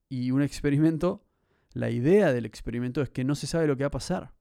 Y 0.08 0.30
un 0.30 0.42
experimento, 0.42 1.24
la 1.72 1.90
idea 1.90 2.32
del 2.32 2.46
experimento 2.46 3.02
es 3.02 3.10
que 3.10 3.24
no 3.24 3.34
se 3.34 3.46
sabe 3.46 3.66
lo 3.66 3.76
que 3.76 3.84
va 3.84 3.88
a 3.88 3.90
pasar. 3.90 4.34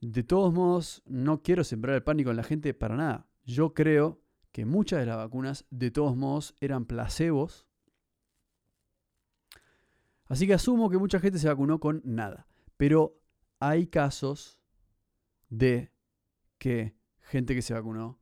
De 0.00 0.22
todos 0.22 0.52
modos, 0.52 1.02
no 1.06 1.42
quiero 1.42 1.64
sembrar 1.64 1.96
el 1.96 2.02
pánico 2.02 2.30
en 2.30 2.36
la 2.36 2.42
gente 2.42 2.74
para 2.74 2.96
nada. 2.96 3.26
Yo 3.44 3.72
creo 3.72 4.20
que 4.52 4.66
muchas 4.66 5.00
de 5.00 5.06
las 5.06 5.16
vacunas, 5.16 5.66
de 5.70 5.90
todos 5.90 6.14
modos, 6.16 6.54
eran 6.60 6.84
placebos. 6.84 7.66
Así 10.26 10.46
que 10.46 10.54
asumo 10.54 10.90
que 10.90 10.98
mucha 10.98 11.20
gente 11.20 11.38
se 11.38 11.48
vacunó 11.48 11.80
con 11.80 12.00
nada. 12.04 12.46
Pero 12.76 13.20
hay 13.60 13.86
casos 13.86 14.58
de 15.48 15.92
que 16.58 16.94
gente 17.20 17.54
que 17.54 17.62
se 17.62 17.74
vacunó 17.74 18.18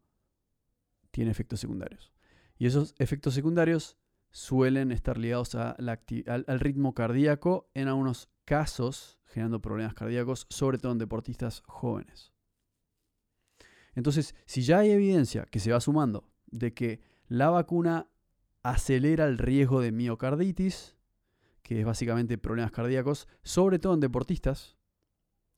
tiene 1.11 1.31
efectos 1.31 1.61
secundarios. 1.61 2.13
Y 2.59 2.67
esos 2.67 2.95
efectos 2.99 3.35
secundarios 3.35 3.97
suelen 4.31 4.93
estar 4.93 5.19
ligados 5.19 5.55
al, 5.55 6.61
ritmo 6.61 6.95
cardíaco 6.95 7.71
en 7.75 7.89
algunos 7.89 8.31
casos 8.45 9.19
generando 9.27 9.61
problemas 9.61 9.95
cardíacos, 9.95 10.47
sobre 10.51 10.79
todo 10.79 10.93
en 10.93 10.99
deportistas 10.99 11.63
jóvenes. 11.67 12.33
Entonces, 13.95 14.35
si 14.47 14.63
ya 14.63 14.79
hay 14.79 14.91
evidencia 14.91 15.45
que 15.45 15.61
se 15.61 15.71
va 15.71 15.81
sumando 15.81 16.31
de 16.47 16.73
que 16.73 17.01
la 17.29 17.51
vacuna 17.51 18.09
acelera 18.63 19.27
el 19.27 19.39
riesgo 19.39 19.81
de 19.81 19.93
miocarditis, 19.93 20.97
que 21.63 21.81
es 21.81 21.87
básicamente 21.87 22.39
problemas 22.39 22.73
cardíacos, 22.73 23.29
sobre 23.43 23.79
todo 23.79 23.95
en 23.95 24.01
deportistas, 24.01 24.77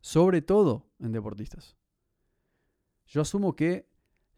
sobre 0.00 0.42
todo 0.42 0.86
en 1.00 1.12
deportistas. 1.12 1.76
Yo 3.06 3.22
asumo 3.22 3.56
que 3.56 3.88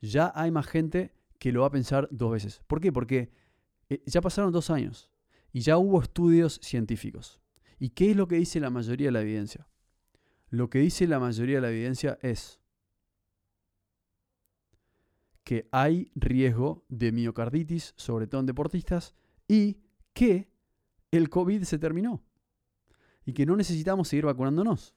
ya 0.01 0.33
hay 0.35 0.51
más 0.51 0.67
gente 0.67 1.15
que 1.39 1.53
lo 1.53 1.63
va 1.63 1.69
a 1.69 1.71
pensar 1.71 2.09
dos 2.11 2.33
veces. 2.33 2.63
¿Por 2.67 2.81
qué? 2.81 2.93
Porque 2.93 3.31
eh, 3.89 4.03
ya 4.07 4.21
pasaron 4.21 4.53
dos 4.53 4.71
años 4.71 5.11
y 5.53 5.61
ya 5.61 5.79
hubo 5.79 6.01
estudios 6.01 6.61
científicos. 6.63 7.41
¿Y 7.79 7.91
qué 7.91 8.11
es 8.11 8.17
lo 8.17 8.27
que 8.29 8.37
dice 8.37 8.61
la 8.61 8.71
mayoría 8.71 9.09
de 9.09 9.13
la 9.13 9.23
evidencia? 9.23 9.69
Lo 10.49 10.71
que 10.71 10.79
dice 10.79 11.07
la 11.07 11.19
mayoría 11.19 11.57
de 11.57 11.61
la 11.63 11.71
evidencia 11.71 12.19
es 12.23 12.61
que 15.45 15.69
hay 15.71 16.11
riesgo 16.15 16.85
de 16.89 17.13
miocarditis, 17.13 17.95
sobre 17.97 18.27
todo 18.27 18.41
en 18.41 18.47
deportistas, 18.47 19.15
y 19.47 19.79
que 20.13 20.51
el 21.11 21.29
COVID 21.31 21.63
se 21.65 21.79
terminó 21.79 22.23
y 23.25 23.33
que 23.33 23.47
no 23.47 23.57
necesitamos 23.57 24.09
seguir 24.09 24.27
vacunándonos. 24.27 24.95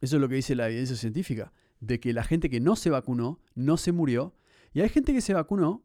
Eso 0.00 0.16
es 0.16 0.20
lo 0.20 0.28
que 0.28 0.36
dice 0.36 0.54
la 0.54 0.68
evidencia 0.68 0.96
científica, 0.96 1.52
de 1.80 2.00
que 2.00 2.12
la 2.12 2.24
gente 2.24 2.50
que 2.50 2.60
no 2.60 2.76
se 2.76 2.90
vacunó 2.90 3.40
no 3.54 3.76
se 3.76 3.92
murió, 3.92 4.34
y 4.72 4.80
hay 4.80 4.88
gente 4.88 5.12
que 5.12 5.20
se 5.20 5.34
vacunó 5.34 5.84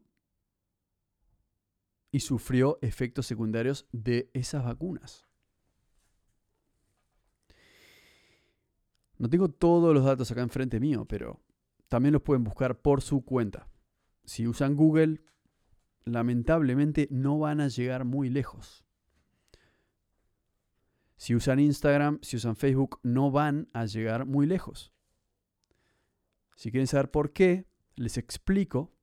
y 2.10 2.20
sufrió 2.20 2.78
efectos 2.82 3.26
secundarios 3.26 3.86
de 3.92 4.30
esas 4.34 4.64
vacunas. 4.64 5.28
No 9.18 9.28
tengo 9.28 9.50
todos 9.50 9.94
los 9.94 10.04
datos 10.04 10.30
acá 10.30 10.40
enfrente 10.40 10.80
mío, 10.80 11.04
pero 11.04 11.40
también 11.88 12.14
los 12.14 12.22
pueden 12.22 12.42
buscar 12.42 12.80
por 12.80 13.02
su 13.02 13.22
cuenta. 13.22 13.68
Si 14.24 14.48
usan 14.48 14.74
Google, 14.74 15.20
lamentablemente 16.04 17.06
no 17.10 17.38
van 17.38 17.60
a 17.60 17.68
llegar 17.68 18.04
muy 18.04 18.30
lejos. 18.30 18.84
Si 21.20 21.34
usan 21.34 21.60
Instagram, 21.60 22.18
si 22.22 22.36
usan 22.36 22.56
Facebook, 22.56 22.98
no 23.02 23.30
van 23.30 23.68
a 23.74 23.84
llegar 23.84 24.24
muy 24.24 24.46
lejos. 24.46 24.90
Si 26.56 26.70
quieren 26.70 26.86
saber 26.86 27.10
por 27.10 27.34
qué, 27.34 27.66
les 27.94 28.16
explico 28.16 28.96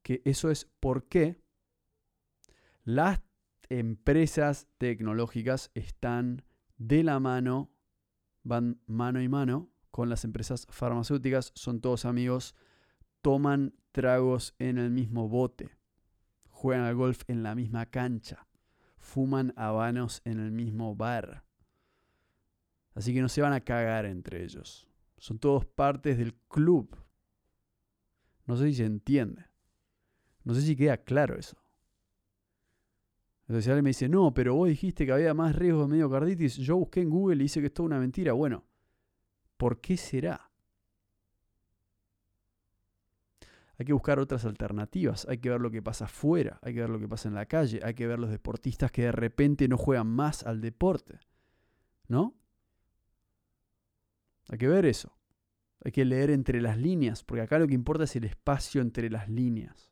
que 0.00 0.22
eso 0.24 0.50
es 0.50 0.70
porque 0.80 1.44
las 2.82 3.20
empresas 3.68 4.68
tecnológicas 4.78 5.70
están 5.74 6.46
de 6.78 7.02
la 7.02 7.20
mano 7.20 7.70
van 8.42 8.80
mano 8.86 9.20
y 9.20 9.28
mano 9.28 9.70
con 9.90 10.08
las 10.08 10.24
empresas 10.24 10.66
farmacéuticas, 10.70 11.52
son 11.54 11.82
todos 11.82 12.06
amigos, 12.06 12.54
toman 13.20 13.74
tragos 13.92 14.54
en 14.58 14.78
el 14.78 14.90
mismo 14.90 15.28
bote, 15.28 15.76
juegan 16.48 16.86
al 16.86 16.94
golf 16.94 17.20
en 17.28 17.42
la 17.42 17.54
misma 17.54 17.84
cancha, 17.84 18.46
fuman 19.04 19.52
habanos 19.56 20.22
en 20.24 20.40
el 20.40 20.50
mismo 20.50 20.96
bar. 20.96 21.44
Así 22.94 23.12
que 23.12 23.20
no 23.20 23.28
se 23.28 23.42
van 23.42 23.52
a 23.52 23.60
cagar 23.60 24.06
entre 24.06 24.42
ellos. 24.42 24.88
Son 25.18 25.38
todos 25.38 25.66
partes 25.66 26.16
del 26.16 26.34
club. 26.48 26.96
No 28.46 28.56
sé 28.56 28.68
si 28.68 28.74
se 28.74 28.86
entiende. 28.86 29.44
No 30.42 30.54
sé 30.54 30.62
si 30.62 30.74
queda 30.74 30.96
claro 30.96 31.38
eso. 31.38 31.56
Entonces 33.42 33.68
alguien 33.68 33.84
me 33.84 33.90
dice, 33.90 34.08
no, 34.08 34.32
pero 34.32 34.54
vos 34.54 34.68
dijiste 34.68 35.04
que 35.04 35.12
había 35.12 35.34
más 35.34 35.54
riesgo 35.54 35.86
de 35.86 35.96
miocarditis. 35.96 36.56
Yo 36.56 36.76
busqué 36.76 37.02
en 37.02 37.10
Google 37.10 37.36
y 37.36 37.44
dice 37.44 37.60
que 37.60 37.66
es 37.66 37.74
toda 37.74 37.86
una 37.86 37.98
mentira. 37.98 38.32
Bueno, 38.32 38.64
¿por 39.58 39.80
qué 39.80 39.98
será? 39.98 40.50
Hay 43.78 43.86
que 43.86 43.92
buscar 43.92 44.20
otras 44.20 44.44
alternativas, 44.44 45.26
hay 45.28 45.38
que 45.38 45.50
ver 45.50 45.60
lo 45.60 45.70
que 45.70 45.82
pasa 45.82 46.04
afuera, 46.04 46.60
hay 46.62 46.74
que 46.74 46.80
ver 46.80 46.90
lo 46.90 47.00
que 47.00 47.08
pasa 47.08 47.28
en 47.28 47.34
la 47.34 47.46
calle, 47.46 47.80
hay 47.82 47.94
que 47.94 48.06
ver 48.06 48.20
los 48.20 48.30
deportistas 48.30 48.92
que 48.92 49.02
de 49.02 49.12
repente 49.12 49.66
no 49.66 49.76
juegan 49.76 50.06
más 50.06 50.44
al 50.44 50.60
deporte. 50.60 51.18
¿No? 52.06 52.36
Hay 54.48 54.58
que 54.58 54.68
ver 54.68 54.86
eso. 54.86 55.16
Hay 55.84 55.90
que 55.90 56.04
leer 56.04 56.30
entre 56.30 56.60
las 56.60 56.78
líneas, 56.78 57.24
porque 57.24 57.42
acá 57.42 57.58
lo 57.58 57.66
que 57.66 57.74
importa 57.74 58.04
es 58.04 58.14
el 58.16 58.24
espacio 58.24 58.80
entre 58.80 59.10
las 59.10 59.28
líneas. 59.28 59.90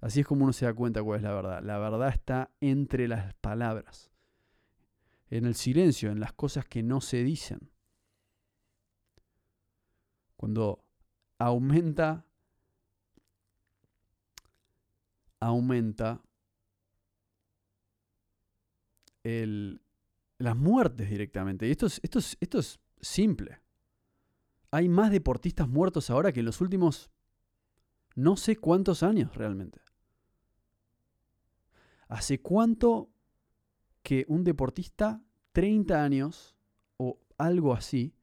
Así 0.00 0.20
es 0.20 0.26
como 0.26 0.44
uno 0.44 0.52
se 0.52 0.66
da 0.66 0.74
cuenta 0.74 1.02
cuál 1.02 1.18
es 1.18 1.22
la 1.22 1.34
verdad. 1.34 1.62
La 1.62 1.78
verdad 1.78 2.08
está 2.08 2.50
entre 2.60 3.06
las 3.06 3.34
palabras, 3.34 4.10
en 5.30 5.46
el 5.46 5.54
silencio, 5.54 6.10
en 6.10 6.20
las 6.20 6.32
cosas 6.32 6.64
que 6.64 6.82
no 6.82 7.00
se 7.00 7.22
dicen. 7.22 7.70
Cuando 10.36 10.84
aumenta, 11.46 12.24
aumenta 15.40 16.22
las 19.22 20.56
muertes 20.56 21.10
directamente. 21.10 21.66
Y 21.66 21.72
esto 21.72 21.86
es, 21.86 22.00
esto, 22.02 22.18
esto 22.18 22.58
es 22.58 22.80
simple. 23.00 23.60
Hay 24.70 24.88
más 24.88 25.10
deportistas 25.10 25.68
muertos 25.68 26.10
ahora 26.10 26.32
que 26.32 26.40
en 26.40 26.46
los 26.46 26.60
últimos 26.60 27.10
no 28.14 28.36
sé 28.36 28.56
cuántos 28.56 29.02
años 29.02 29.34
realmente. 29.34 29.80
¿Hace 32.08 32.40
cuánto 32.40 33.10
que 34.02 34.24
un 34.28 34.44
deportista, 34.44 35.22
30 35.52 36.02
años 36.02 36.56
o 36.98 37.18
algo 37.38 37.74
así, 37.74 38.14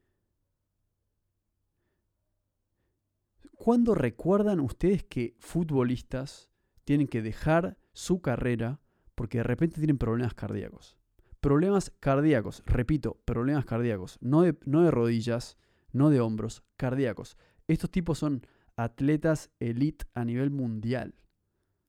¿Cuándo 3.69 3.93
recuerdan 3.93 4.61
ustedes 4.61 5.03
que 5.03 5.35
futbolistas 5.37 6.49
tienen 6.85 7.07
que 7.07 7.21
dejar 7.21 7.77
su 7.93 8.19
carrera 8.19 8.81
porque 9.13 9.37
de 9.37 9.43
repente 9.43 9.77
tienen 9.77 9.99
problemas 9.99 10.33
cardíacos? 10.33 10.97
Problemas 11.39 11.93
cardíacos, 11.99 12.63
repito, 12.65 13.21
problemas 13.25 13.65
cardíacos, 13.65 14.17
no 14.21 14.41
de, 14.41 14.57
no 14.65 14.81
de 14.81 14.89
rodillas, 14.89 15.59
no 15.91 16.09
de 16.09 16.19
hombros, 16.19 16.63
cardíacos. 16.77 17.37
Estos 17.67 17.91
tipos 17.91 18.17
son 18.17 18.41
atletas 18.75 19.51
elite 19.59 20.03
a 20.15 20.25
nivel 20.25 20.49
mundial. 20.49 21.13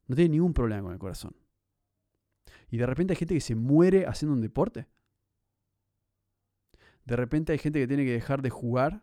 No 0.06 0.16
tienen 0.16 0.32
ningún 0.32 0.52
problema 0.52 0.82
con 0.82 0.92
el 0.92 0.98
corazón. 0.98 1.34
Y 2.68 2.76
de 2.76 2.84
repente 2.84 3.14
hay 3.14 3.16
gente 3.16 3.32
que 3.32 3.40
se 3.40 3.54
muere 3.54 4.04
haciendo 4.04 4.34
un 4.34 4.42
deporte. 4.42 4.86
De 7.06 7.16
repente 7.16 7.52
hay 7.52 7.58
gente 7.58 7.80
que 7.80 7.88
tiene 7.88 8.04
que 8.04 8.12
dejar 8.12 8.42
de 8.42 8.50
jugar 8.50 9.02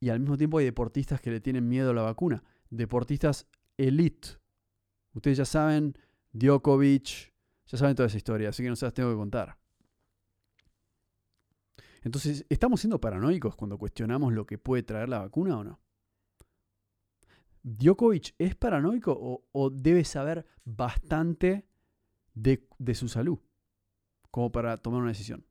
y 0.00 0.10
al 0.10 0.20
mismo 0.20 0.36
tiempo 0.36 0.58
hay 0.58 0.64
deportistas 0.64 1.20
que 1.20 1.30
le 1.30 1.40
tienen 1.40 1.68
miedo 1.68 1.90
a 1.90 1.94
la 1.94 2.02
vacuna. 2.02 2.42
Deportistas 2.70 3.46
elite. 3.76 4.28
Ustedes 5.14 5.38
ya 5.38 5.44
saben, 5.44 5.96
Djokovic, 6.32 7.32
ya 7.66 7.78
saben 7.78 7.96
toda 7.96 8.08
esa 8.08 8.16
historia, 8.16 8.50
así 8.50 8.62
que 8.62 8.68
no 8.68 8.76
se 8.76 8.86
las 8.86 8.94
tengo 8.94 9.10
que 9.10 9.16
contar. 9.16 9.58
Entonces, 12.02 12.44
¿estamos 12.48 12.80
siendo 12.80 13.00
paranoicos 13.00 13.56
cuando 13.56 13.78
cuestionamos 13.78 14.32
lo 14.32 14.46
que 14.46 14.58
puede 14.58 14.82
traer 14.82 15.08
la 15.08 15.18
vacuna 15.18 15.58
o 15.58 15.64
no? 15.64 15.80
¿Djokovic 17.62 18.34
es 18.38 18.54
paranoico 18.54 19.42
o, 19.52 19.70
debe 19.70 20.04
saber 20.04 20.46
bastante 20.64 21.66
de, 22.34 22.68
de 22.78 22.94
su 22.94 23.08
salud 23.08 23.40
como 24.30 24.52
para 24.52 24.76
tomar 24.76 25.00
una 25.00 25.10
decisión? 25.10 25.44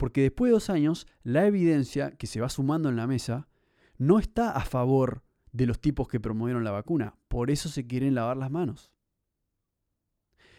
Porque 0.00 0.22
después 0.22 0.48
de 0.48 0.54
dos 0.54 0.70
años, 0.70 1.06
la 1.24 1.46
evidencia 1.46 2.12
que 2.12 2.26
se 2.26 2.40
va 2.40 2.48
sumando 2.48 2.88
en 2.88 2.96
la 2.96 3.06
mesa 3.06 3.48
no 3.98 4.18
está 4.18 4.52
a 4.52 4.64
favor 4.64 5.22
de 5.52 5.66
los 5.66 5.78
tipos 5.78 6.08
que 6.08 6.18
promovieron 6.18 6.64
la 6.64 6.70
vacuna. 6.70 7.18
Por 7.28 7.50
eso 7.50 7.68
se 7.68 7.86
quieren 7.86 8.14
lavar 8.14 8.38
las 8.38 8.50
manos. 8.50 8.90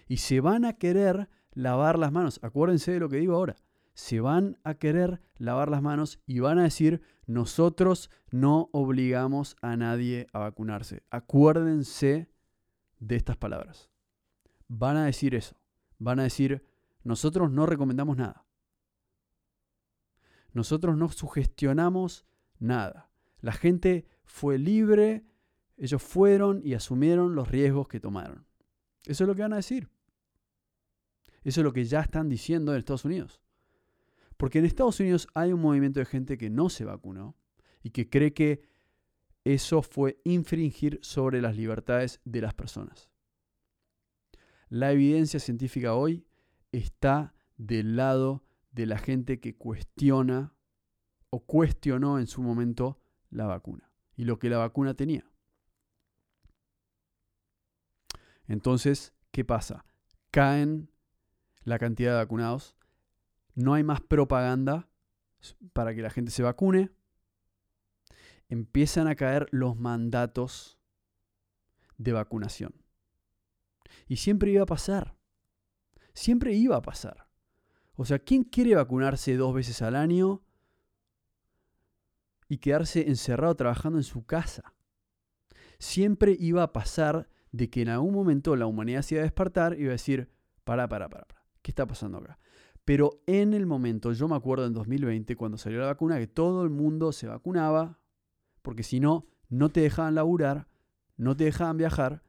Y 0.08 0.18
se 0.18 0.42
van 0.42 0.64
a 0.64 0.74
querer 0.74 1.28
lavar 1.54 1.98
las 1.98 2.12
manos. 2.12 2.40
Acuérdense 2.44 2.92
de 2.92 3.00
lo 3.00 3.10
que 3.10 3.18
digo 3.18 3.34
ahora. 3.34 3.56
Se 3.96 4.20
van 4.20 4.60
a 4.64 4.76
querer 4.76 5.22
lavar 5.40 5.72
las 5.72 5.82
manos 5.82 6.20
y 6.28 6.38
van 6.38 6.60
a 6.60 6.64
decir, 6.64 7.02
nosotros 7.26 8.12
no 8.30 8.70
obligamos 8.74 9.56
a 9.64 9.76
nadie 9.76 10.28
a 10.34 10.38
vacunarse. 10.38 11.02
Acuérdense 11.10 12.30
de 13.00 13.16
estas 13.16 13.38
palabras. 13.38 13.90
Van 14.68 14.98
a 14.98 15.06
decir 15.06 15.34
eso. 15.34 15.56
Van 15.98 16.20
a 16.20 16.24
decir, 16.24 16.64
nosotros 17.04 17.50
no 17.50 17.66
recomendamos 17.66 18.18
nada. 18.18 18.46
Nosotros 20.54 20.98
no 20.98 21.10
sugestionamos 21.10 22.26
nada. 22.60 23.10
La 23.40 23.52
gente 23.54 24.06
fue 24.24 24.58
libre, 24.58 25.26
ellos 25.78 26.02
fueron 26.02 26.62
y 26.64 26.74
asumieron 26.74 27.36
los 27.36 27.50
riesgos 27.50 27.88
que 27.88 28.00
tomaron. 28.00 28.46
Eso 29.06 29.24
es 29.24 29.28
lo 29.28 29.36
que 29.36 29.42
van 29.42 29.54
a 29.54 29.58
decir. 29.58 29.90
Eso 31.44 31.62
es 31.62 31.64
lo 31.64 31.74
que 31.74 31.86
ya 31.86 32.02
están 32.02 32.30
diciendo 32.30 32.72
en 32.72 32.80
Estados 32.80 33.06
Unidos. 33.06 33.42
Porque 34.38 34.60
en 34.60 34.66
Estados 34.66 35.00
Unidos 35.00 35.28
hay 35.34 35.54
un 35.54 35.62
movimiento 35.62 36.00
de 36.00 36.06
gente 36.06 36.38
que 36.38 36.50
no 36.50 36.70
se 36.70 36.86
vacunó 36.86 37.36
y 37.84 37.92
que 37.92 38.10
cree 38.10 38.34
que 38.34 38.62
eso 39.44 39.82
fue 39.82 40.22
infringir 40.24 41.00
sobre 41.02 41.42
las 41.42 41.56
libertades 41.56 42.22
de 42.26 42.42
las 42.42 42.54
personas. 42.54 43.10
La 44.70 44.92
evidencia 44.92 45.40
científica 45.40 45.96
hoy 45.96 46.26
está 46.72 47.34
del 47.58 47.96
lado 47.96 48.44
de 48.72 48.86
la 48.86 48.98
gente 48.98 49.40
que 49.40 49.56
cuestiona 49.56 50.54
o 51.30 51.46
cuestionó 51.46 52.20
en 52.20 52.28
su 52.28 52.42
momento 52.42 53.00
la 53.30 53.46
vacuna 53.46 53.92
y 54.16 54.26
lo 54.26 54.40
que 54.40 54.50
la 54.50 54.58
vacuna 54.58 54.94
tenía. 54.94 55.26
Entonces, 58.48 59.14
¿qué 59.32 59.46
pasa? 59.46 59.86
Caen 60.30 60.90
la 61.64 61.80
cantidad 61.80 62.12
de 62.12 62.18
vacunados, 62.18 62.76
no 63.56 63.74
hay 63.74 63.84
más 63.84 64.02
propaganda 64.02 64.90
para 65.74 65.96
que 65.96 66.02
la 66.02 66.10
gente 66.10 66.32
se 66.32 66.44
vacune, 66.44 66.92
empiezan 68.50 69.08
a 69.08 69.16
caer 69.16 69.48
los 69.52 69.78
mandatos 69.78 70.80
de 71.98 72.12
vacunación. 72.12 72.74
Y 74.08 74.18
siempre 74.18 74.52
iba 74.52 74.64
a 74.64 74.68
pasar, 74.68 75.18
siempre 76.14 76.54
iba 76.54 76.76
a 76.76 76.82
pasar. 76.82 77.31
O 78.02 78.06
sea, 78.06 78.18
¿quién 78.18 78.44
quiere 78.44 78.74
vacunarse 78.74 79.38
dos 79.38 79.54
veces 79.54 79.84
al 79.84 79.96
año 79.96 80.42
y 82.50 82.58
quedarse 82.58 83.08
encerrado 83.08 83.54
trabajando 83.54 84.00
en 84.00 84.04
su 84.04 84.26
casa? 84.26 84.74
Siempre 85.78 86.36
iba 86.40 86.64
a 86.64 86.74
pasar 86.74 87.30
de 87.52 87.70
que 87.70 87.84
en 87.84 87.90
algún 87.90 88.16
momento 88.16 88.56
la 88.56 88.66
humanidad 88.66 89.04
se 89.04 89.14
iba 89.14 89.22
a 89.22 89.26
despertar 89.26 89.76
y 89.78 89.84
iba 89.84 89.90
a 89.90 89.92
decir, 89.92 90.32
para, 90.64 90.88
para, 90.88 91.10
para, 91.10 91.28
para, 91.28 91.44
¿qué 91.62 91.70
está 91.70 91.86
pasando 91.86 92.18
acá? 92.18 92.40
Pero 92.86 93.22
en 93.28 93.54
el 93.54 93.68
momento, 93.68 94.14
yo 94.14 94.28
me 94.28 94.36
acuerdo 94.36 94.66
en 94.66 94.74
2020, 94.74 95.36
cuando 95.36 95.60
salió 95.60 95.80
la 95.80 95.86
vacuna, 95.86 96.18
que 96.18 96.26
todo 96.26 96.64
el 96.64 96.72
mundo 96.72 97.12
se 97.12 97.28
vacunaba, 97.28 98.00
porque 98.64 98.82
si 98.82 99.00
no, 99.00 99.28
no 99.48 99.70
te 99.70 99.82
dejaban 99.82 100.16
laburar, 100.16 100.68
no 101.18 101.38
te 101.38 101.44
dejaban 101.44 101.78
viajar, 101.78 102.24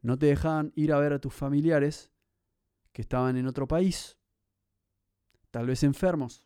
no 0.00 0.18
te 0.18 0.24
dejaban 0.24 0.72
ir 0.74 0.90
a 0.90 0.98
ver 0.98 1.12
a 1.12 1.18
tus 1.18 1.34
familiares 1.34 2.10
que 2.92 3.02
estaban 3.02 3.36
en 3.36 3.46
otro 3.46 3.68
país, 3.68 4.17
tal 5.50 5.66
vez 5.66 5.82
enfermos, 5.82 6.44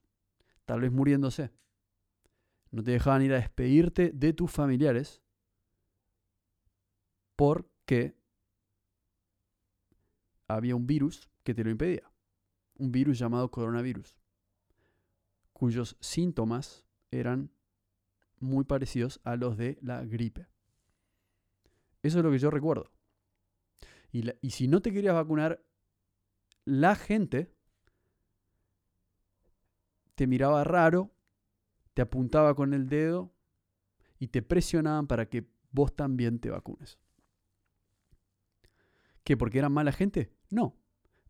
tal 0.64 0.80
vez 0.80 0.92
muriéndose. 0.92 1.50
No 2.70 2.82
te 2.82 2.92
dejaban 2.92 3.22
ir 3.22 3.32
a 3.32 3.36
despedirte 3.36 4.10
de 4.12 4.32
tus 4.32 4.50
familiares 4.50 5.22
porque 7.36 8.16
había 10.48 10.76
un 10.76 10.86
virus 10.86 11.28
que 11.42 11.54
te 11.54 11.64
lo 11.64 11.70
impedía. 11.70 12.10
Un 12.76 12.92
virus 12.92 13.18
llamado 13.18 13.50
coronavirus, 13.50 14.16
cuyos 15.52 15.96
síntomas 16.00 16.84
eran 17.10 17.50
muy 18.38 18.64
parecidos 18.64 19.20
a 19.24 19.36
los 19.36 19.56
de 19.56 19.78
la 19.82 20.04
gripe. 20.04 20.48
Eso 22.02 22.18
es 22.18 22.24
lo 22.24 22.30
que 22.30 22.38
yo 22.38 22.50
recuerdo. 22.50 22.90
Y, 24.10 24.28
y 24.40 24.50
si 24.50 24.66
no 24.66 24.82
te 24.82 24.92
querías 24.92 25.14
vacunar, 25.14 25.64
la 26.64 26.96
gente 26.96 27.52
te 30.14 30.26
miraba 30.26 30.64
raro, 30.64 31.10
te 31.94 32.02
apuntaba 32.02 32.54
con 32.54 32.74
el 32.74 32.88
dedo 32.88 33.34
y 34.18 34.28
te 34.28 34.42
presionaban 34.42 35.06
para 35.06 35.28
que 35.28 35.48
vos 35.70 35.94
también 35.94 36.38
te 36.38 36.50
vacunes. 36.50 36.98
¿Qué? 39.24 39.36
¿Porque 39.36 39.58
eran 39.58 39.72
mala 39.72 39.92
gente? 39.92 40.32
No, 40.50 40.76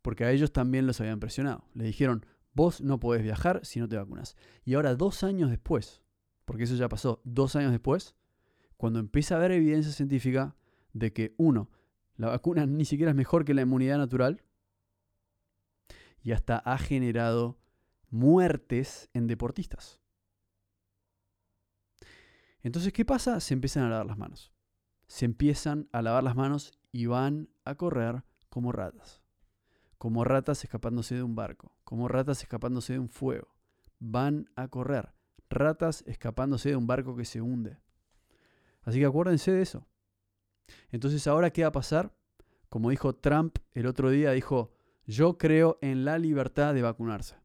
porque 0.03 0.25
a 0.25 0.31
ellos 0.31 0.53
también 0.53 0.87
los 0.87 1.01
habían 1.01 1.21
presionado. 1.21 1.65
Le 1.75 1.85
dijeron, 1.85 2.27
vos 2.55 2.81
no 2.81 3.01
podés 3.01 3.23
viajar 3.23 3.65
si 3.65 3.81
no 3.81 3.89
te 3.89 3.97
vacunas. 3.97 4.37
Y 4.65 4.75
ahora, 4.75 4.95
dos 4.95 5.23
años 5.23 5.51
después, 5.51 6.03
porque 6.45 6.65
eso 6.65 6.75
ya 6.75 6.89
pasó, 6.89 7.21
dos 7.25 7.57
años 7.57 7.71
después, 7.71 8.17
cuando 8.77 8.99
empieza 8.99 9.35
a 9.35 9.39
haber 9.39 9.53
evidencia 9.53 9.93
científica 9.93 10.57
de 10.93 11.13
que, 11.13 11.35
uno, 11.39 11.71
la 12.17 12.29
vacuna 12.29 12.67
ni 12.67 12.85
siquiera 12.85 13.11
es 13.11 13.17
mejor 13.17 13.45
que 13.45 13.55
la 13.55 13.63
inmunidad 13.63 13.99
natural, 13.99 14.43
y 16.25 16.33
hasta 16.33 16.59
ha 16.59 16.79
generado 16.79 17.59
muertes 18.13 19.09
en 19.15 19.27
deportistas. 19.27 20.01
Entonces, 22.61 22.93
¿qué 22.93 23.05
pasa? 23.05 23.41
Se 23.41 23.55
empiezan 23.55 23.85
a 23.85 23.89
lavar 23.89 24.07
las 24.07 24.19
manos. 24.19 24.53
Se 25.09 25.25
empiezan 25.25 25.89
a 25.93 26.03
lavar 26.03 26.23
las 26.23 26.37
manos 26.37 26.79
y 26.93 27.07
van 27.07 27.49
a 27.65 27.75
correr 27.75 28.23
como 28.49 28.71
ratas. 28.71 29.23
Como 29.99 30.25
ratas 30.25 30.63
escapándose 30.63 31.17
de 31.17 31.23
un 31.23 31.35
barco. 31.35 31.75
Como 31.85 32.07
ratas 32.07 32.43
escapándose 32.43 32.93
de 32.93 32.99
un 32.99 33.09
fuego. 33.09 33.49
Van 33.99 34.49
a 34.57 34.69
correr. 34.69 35.13
Ratas 35.49 36.05
escapándose 36.07 36.69
de 36.69 36.77
un 36.77 36.87
barco 36.87 37.17
que 37.17 37.25
se 37.25 37.41
hunde. 37.41 37.79
Así 38.83 39.01
que 39.01 39.07
acuérdense 39.07 39.53
de 39.53 39.63
eso. 39.63 39.87
Entonces, 40.91 41.27
¿ahora 41.27 41.51
qué 41.51 41.63
va 41.63 41.69
a 41.69 41.73
pasar? 41.73 42.15
Como 42.69 42.91
dijo 42.91 43.15
Trump 43.15 43.59
el 43.73 43.87
otro 43.87 44.11
día, 44.11 44.33
dijo, 44.33 44.73
yo 45.07 45.39
creo 45.39 45.79
en 45.81 46.05
la 46.05 46.19
libertad 46.19 46.75
de 46.75 46.83
vacunarse. 46.83 47.42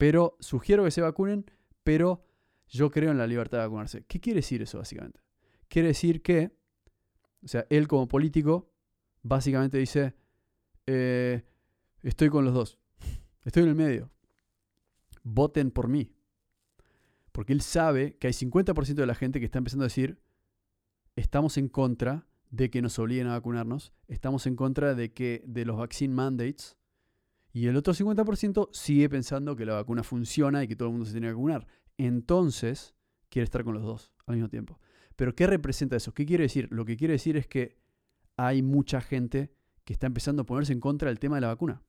Pero 0.00 0.38
sugiero 0.40 0.82
que 0.82 0.90
se 0.90 1.02
vacunen, 1.02 1.44
pero 1.82 2.24
yo 2.68 2.90
creo 2.90 3.10
en 3.10 3.18
la 3.18 3.26
libertad 3.26 3.58
de 3.58 3.64
vacunarse. 3.64 4.02
¿Qué 4.08 4.18
quiere 4.18 4.38
decir 4.38 4.62
eso 4.62 4.78
básicamente? 4.78 5.20
Quiere 5.68 5.88
decir 5.88 6.22
que, 6.22 6.56
o 7.44 7.48
sea, 7.48 7.66
él 7.68 7.86
como 7.86 8.08
político, 8.08 8.72
básicamente 9.20 9.76
dice, 9.76 10.14
eh, 10.86 11.42
estoy 12.02 12.30
con 12.30 12.46
los 12.46 12.54
dos, 12.54 12.78
estoy 13.44 13.64
en 13.64 13.68
el 13.68 13.74
medio, 13.74 14.10
voten 15.22 15.70
por 15.70 15.88
mí. 15.88 16.10
Porque 17.30 17.52
él 17.52 17.60
sabe 17.60 18.16
que 18.16 18.28
hay 18.28 18.32
50% 18.32 18.94
de 18.94 19.06
la 19.06 19.14
gente 19.14 19.38
que 19.38 19.44
está 19.44 19.58
empezando 19.58 19.84
a 19.84 19.88
decir, 19.88 20.18
estamos 21.14 21.58
en 21.58 21.68
contra 21.68 22.26
de 22.48 22.70
que 22.70 22.80
nos 22.80 22.98
obliguen 22.98 23.26
a 23.26 23.32
vacunarnos, 23.32 23.92
estamos 24.08 24.46
en 24.46 24.56
contra 24.56 24.94
de 24.94 25.12
que 25.12 25.42
de 25.46 25.66
los 25.66 25.76
vaccine 25.76 26.14
mandates, 26.14 26.78
y 27.52 27.66
el 27.66 27.76
otro 27.76 27.92
50% 27.92 28.68
sigue 28.72 29.08
pensando 29.08 29.56
que 29.56 29.66
la 29.66 29.74
vacuna 29.74 30.02
funciona 30.02 30.62
y 30.62 30.68
que 30.68 30.76
todo 30.76 30.88
el 30.88 30.92
mundo 30.92 31.06
se 31.06 31.12
tiene 31.12 31.28
que 31.28 31.32
vacunar 31.32 31.66
entonces 32.06 32.94
quiere 33.28 33.44
estar 33.44 33.64
con 33.64 33.74
los 33.74 33.82
dos 33.82 34.12
al 34.26 34.36
mismo 34.36 34.48
tiempo. 34.48 34.78
Pero 35.16 35.34
¿qué 35.34 35.46
representa 35.46 35.96
eso? 35.96 36.14
¿Qué 36.14 36.24
quiere 36.24 36.44
decir? 36.44 36.68
Lo 36.70 36.84
que 36.84 36.96
quiere 36.96 37.12
decir 37.12 37.36
es 37.36 37.46
que 37.46 37.78
hay 38.36 38.62
mucha 38.62 39.00
gente 39.00 39.52
que 39.84 39.92
está 39.92 40.06
empezando 40.06 40.42
a 40.42 40.46
ponerse 40.46 40.72
en 40.72 40.80
contra 40.80 41.08
del 41.08 41.18
tema 41.18 41.36
de 41.36 41.42
la 41.42 41.48
vacuna. 41.48 41.82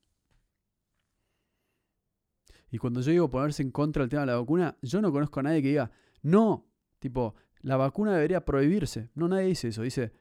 Y 2.70 2.78
cuando 2.78 3.02
yo 3.02 3.12
digo 3.12 3.30
ponerse 3.30 3.64
en 3.64 3.72
contra 3.72 4.02
del 4.02 4.10
tema 4.10 4.22
de 4.22 4.28
la 4.28 4.38
vacuna, 4.38 4.78
yo 4.82 5.02
no 5.02 5.12
conozco 5.12 5.40
a 5.40 5.44
nadie 5.44 5.62
que 5.62 5.70
diga, 5.70 5.92
no, 6.22 6.70
tipo, 7.00 7.36
la 7.62 7.78
vacuna 7.78 8.14
debería 8.14 8.44
prohibirse. 8.44 9.10
No, 9.16 9.28
nadie 9.28 9.48
dice 9.48 9.70
eso. 9.70 9.82
Dice, 9.82 10.14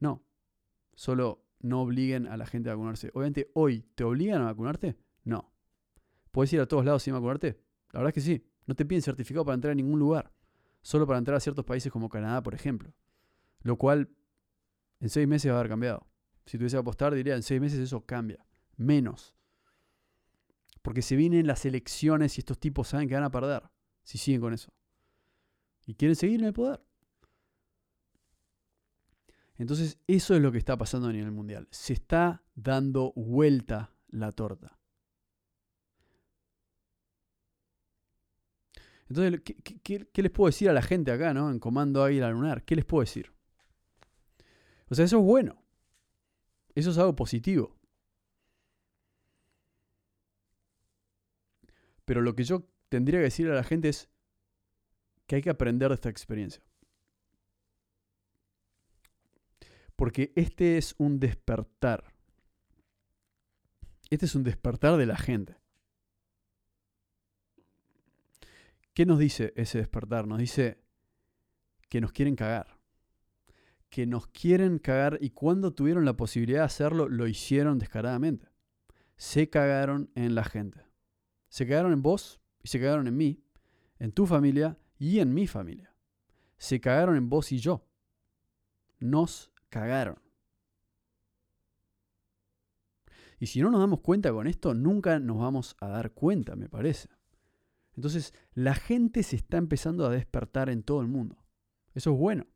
no, 0.00 0.24
solo 0.94 1.44
no 1.60 1.82
obliguen 1.82 2.26
a 2.26 2.36
la 2.36 2.46
gente 2.46 2.70
a 2.70 2.74
vacunarse. 2.74 3.10
Obviamente, 3.14 3.50
hoy, 3.54 3.84
¿te 3.94 4.04
obligan 4.04 4.42
a 4.42 4.46
vacunarte? 4.46 4.96
No. 5.24 5.52
¿Puedes 6.30 6.52
ir 6.52 6.60
a 6.60 6.66
todos 6.66 6.84
lados 6.84 7.02
sin 7.02 7.14
vacunarte? 7.14 7.60
La 7.92 8.00
verdad 8.00 8.08
es 8.08 8.14
que 8.14 8.20
sí. 8.20 8.44
No 8.66 8.74
te 8.74 8.84
piden 8.84 9.02
certificado 9.02 9.44
para 9.44 9.54
entrar 9.54 9.72
a 9.72 9.74
ningún 9.74 9.98
lugar, 9.98 10.32
solo 10.80 11.06
para 11.06 11.18
entrar 11.18 11.36
a 11.36 11.40
ciertos 11.40 11.64
países 11.64 11.90
como 11.90 12.08
Canadá, 12.08 12.42
por 12.42 12.54
ejemplo. 12.54 12.92
Lo 13.62 13.76
cual 13.76 14.10
en 15.00 15.08
seis 15.08 15.26
meses 15.26 15.50
va 15.50 15.56
a 15.56 15.58
haber 15.60 15.70
cambiado. 15.70 16.06
Si 16.46 16.56
tuviese 16.56 16.76
que 16.76 16.80
apostar, 16.80 17.14
diría 17.14 17.34
en 17.34 17.42
seis 17.42 17.60
meses 17.60 17.78
eso 17.80 18.04
cambia. 18.06 18.44
Menos. 18.76 19.34
Porque 20.82 21.02
se 21.02 21.16
vienen 21.16 21.46
las 21.46 21.64
elecciones 21.66 22.38
y 22.38 22.40
estos 22.40 22.58
tipos 22.58 22.88
saben 22.88 23.08
que 23.08 23.14
van 23.14 23.24
a 23.24 23.30
perder 23.30 23.62
si 24.02 24.18
siguen 24.18 24.40
con 24.40 24.54
eso. 24.54 24.72
Y 25.86 25.94
quieren 25.94 26.16
seguir 26.16 26.40
en 26.40 26.46
el 26.46 26.52
poder. 26.52 26.80
Entonces, 29.60 29.98
eso 30.06 30.34
es 30.34 30.40
lo 30.40 30.50
que 30.50 30.56
está 30.56 30.78
pasando 30.78 31.08
a 31.08 31.12
nivel 31.12 31.32
mundial. 31.32 31.68
Se 31.70 31.92
está 31.92 32.42
dando 32.54 33.12
vuelta 33.14 33.92
la 34.08 34.32
torta. 34.32 34.78
Entonces, 39.10 39.42
¿qué, 39.82 40.22
les 40.22 40.30
puedo 40.30 40.48
decir 40.48 40.70
a 40.70 40.72
la 40.72 40.80
gente 40.80 41.12
acá, 41.12 41.34
¿no? 41.34 41.50
En 41.50 41.58
Comando 41.58 42.02
Águila 42.02 42.30
Lunar. 42.30 42.64
¿Qué 42.64 42.74
les 42.74 42.86
puedo 42.86 43.02
decir? 43.02 43.34
O 44.88 44.94
sea, 44.94 45.04
eso 45.04 45.18
es 45.18 45.24
bueno. 45.24 45.62
Eso 46.74 46.92
es 46.92 46.96
algo 46.96 47.14
positivo. 47.14 47.76
Pero 52.06 52.22
lo 52.22 52.34
que 52.34 52.44
yo 52.44 52.66
tendría 52.88 53.20
que 53.20 53.24
decir 53.24 53.50
a 53.50 53.54
la 53.54 53.62
gente 53.62 53.90
es 53.90 54.08
que 55.26 55.36
hay 55.36 55.42
que 55.42 55.50
aprender 55.50 55.90
de 55.90 55.96
esta 55.96 56.08
experiencia. 56.08 56.62
Porque 60.00 60.32
este 60.34 60.78
es 60.78 60.94
un 60.96 61.20
despertar. 61.20 62.14
Este 64.08 64.24
es 64.24 64.34
un 64.34 64.44
despertar 64.44 64.96
de 64.96 65.04
la 65.04 65.18
gente. 65.18 65.58
¿Qué 68.94 69.04
nos 69.04 69.18
dice 69.18 69.52
ese 69.56 69.76
despertar? 69.76 70.26
Nos 70.26 70.38
dice 70.38 70.82
que 71.90 72.00
nos 72.00 72.12
quieren 72.12 72.34
cagar. 72.34 72.78
Que 73.90 74.06
nos 74.06 74.26
quieren 74.28 74.78
cagar 74.78 75.18
y 75.20 75.32
cuando 75.32 75.74
tuvieron 75.74 76.06
la 76.06 76.16
posibilidad 76.16 76.60
de 76.60 76.64
hacerlo, 76.64 77.06
lo 77.06 77.26
hicieron 77.26 77.78
descaradamente. 77.78 78.48
Se 79.18 79.50
cagaron 79.50 80.10
en 80.14 80.34
la 80.34 80.44
gente. 80.44 80.82
Se 81.50 81.66
cagaron 81.66 81.92
en 81.92 82.00
vos 82.00 82.40
y 82.62 82.68
se 82.68 82.80
cagaron 82.80 83.06
en 83.06 83.18
mí, 83.18 83.44
en 83.98 84.12
tu 84.12 84.24
familia 84.24 84.78
y 84.98 85.18
en 85.18 85.34
mi 85.34 85.46
familia. 85.46 85.94
Se 86.56 86.80
cagaron 86.80 87.16
en 87.16 87.28
vos 87.28 87.52
y 87.52 87.58
yo. 87.58 87.86
Nos 88.98 89.50
cagaron. 89.70 90.18
Y 93.38 93.46
si 93.46 93.60
no 93.62 93.70
nos 93.70 93.80
damos 93.80 94.00
cuenta 94.00 94.30
con 94.32 94.46
esto, 94.46 94.74
nunca 94.74 95.18
nos 95.18 95.38
vamos 95.38 95.74
a 95.80 95.88
dar 95.88 96.12
cuenta, 96.12 96.56
me 96.56 96.68
parece. 96.68 97.08
Entonces, 97.96 98.34
la 98.52 98.74
gente 98.74 99.22
se 99.22 99.36
está 99.36 99.56
empezando 99.56 100.04
a 100.06 100.10
despertar 100.10 100.68
en 100.68 100.82
todo 100.82 101.00
el 101.00 101.08
mundo. 101.08 101.42
Eso 101.94 102.12
es 102.12 102.18
bueno. 102.18 102.46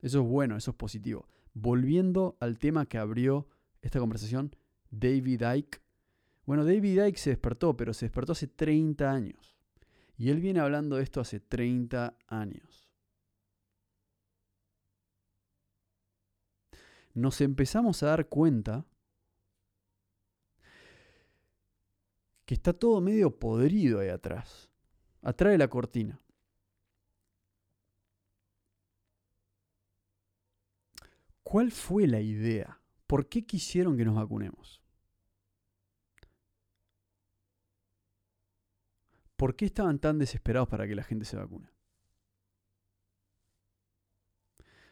Eso 0.00 0.22
es 0.22 0.26
bueno, 0.26 0.56
eso 0.56 0.70
es 0.70 0.76
positivo. 0.76 1.28
Volviendo 1.52 2.36
al 2.40 2.58
tema 2.58 2.86
que 2.86 2.98
abrió 2.98 3.46
esta 3.82 4.00
conversación, 4.00 4.56
David 4.90 5.42
Icke. 5.56 5.82
Bueno, 6.46 6.64
David 6.64 7.04
Icke 7.06 7.18
se 7.18 7.30
despertó, 7.30 7.76
pero 7.76 7.92
se 7.92 8.06
despertó 8.06 8.32
hace 8.32 8.46
30 8.46 9.10
años. 9.10 9.56
Y 10.16 10.30
él 10.30 10.40
viene 10.40 10.60
hablando 10.60 10.96
de 10.96 11.02
esto 11.02 11.20
hace 11.20 11.40
30 11.40 12.16
años. 12.26 12.87
Nos 17.14 17.40
empezamos 17.40 18.02
a 18.02 18.06
dar 18.06 18.28
cuenta 18.28 18.86
que 22.44 22.54
está 22.54 22.72
todo 22.72 23.00
medio 23.00 23.38
podrido 23.38 24.00
ahí 24.00 24.08
atrás, 24.08 24.70
atrás 25.22 25.52
de 25.52 25.58
la 25.58 25.68
cortina. 25.68 26.20
¿Cuál 31.42 31.72
fue 31.72 32.06
la 32.06 32.20
idea? 32.20 32.80
¿Por 33.06 33.28
qué 33.28 33.46
quisieron 33.46 33.96
que 33.96 34.04
nos 34.04 34.14
vacunemos? 34.14 34.82
¿Por 39.34 39.54
qué 39.56 39.66
estaban 39.66 39.98
tan 39.98 40.18
desesperados 40.18 40.68
para 40.68 40.86
que 40.86 40.94
la 40.94 41.04
gente 41.04 41.24
se 41.24 41.36
vacune? 41.36 41.70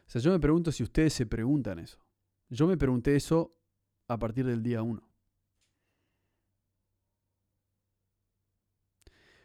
O 0.07 0.09
sea, 0.09 0.21
yo 0.21 0.31
me 0.31 0.39
pregunto 0.39 0.71
si 0.71 0.83
ustedes 0.83 1.13
se 1.13 1.25
preguntan 1.25 1.79
eso. 1.79 1.99
Yo 2.49 2.67
me 2.67 2.77
pregunté 2.77 3.15
eso 3.15 3.57
a 4.07 4.17
partir 4.17 4.45
del 4.45 4.63
día 4.63 4.81
1. 4.81 5.01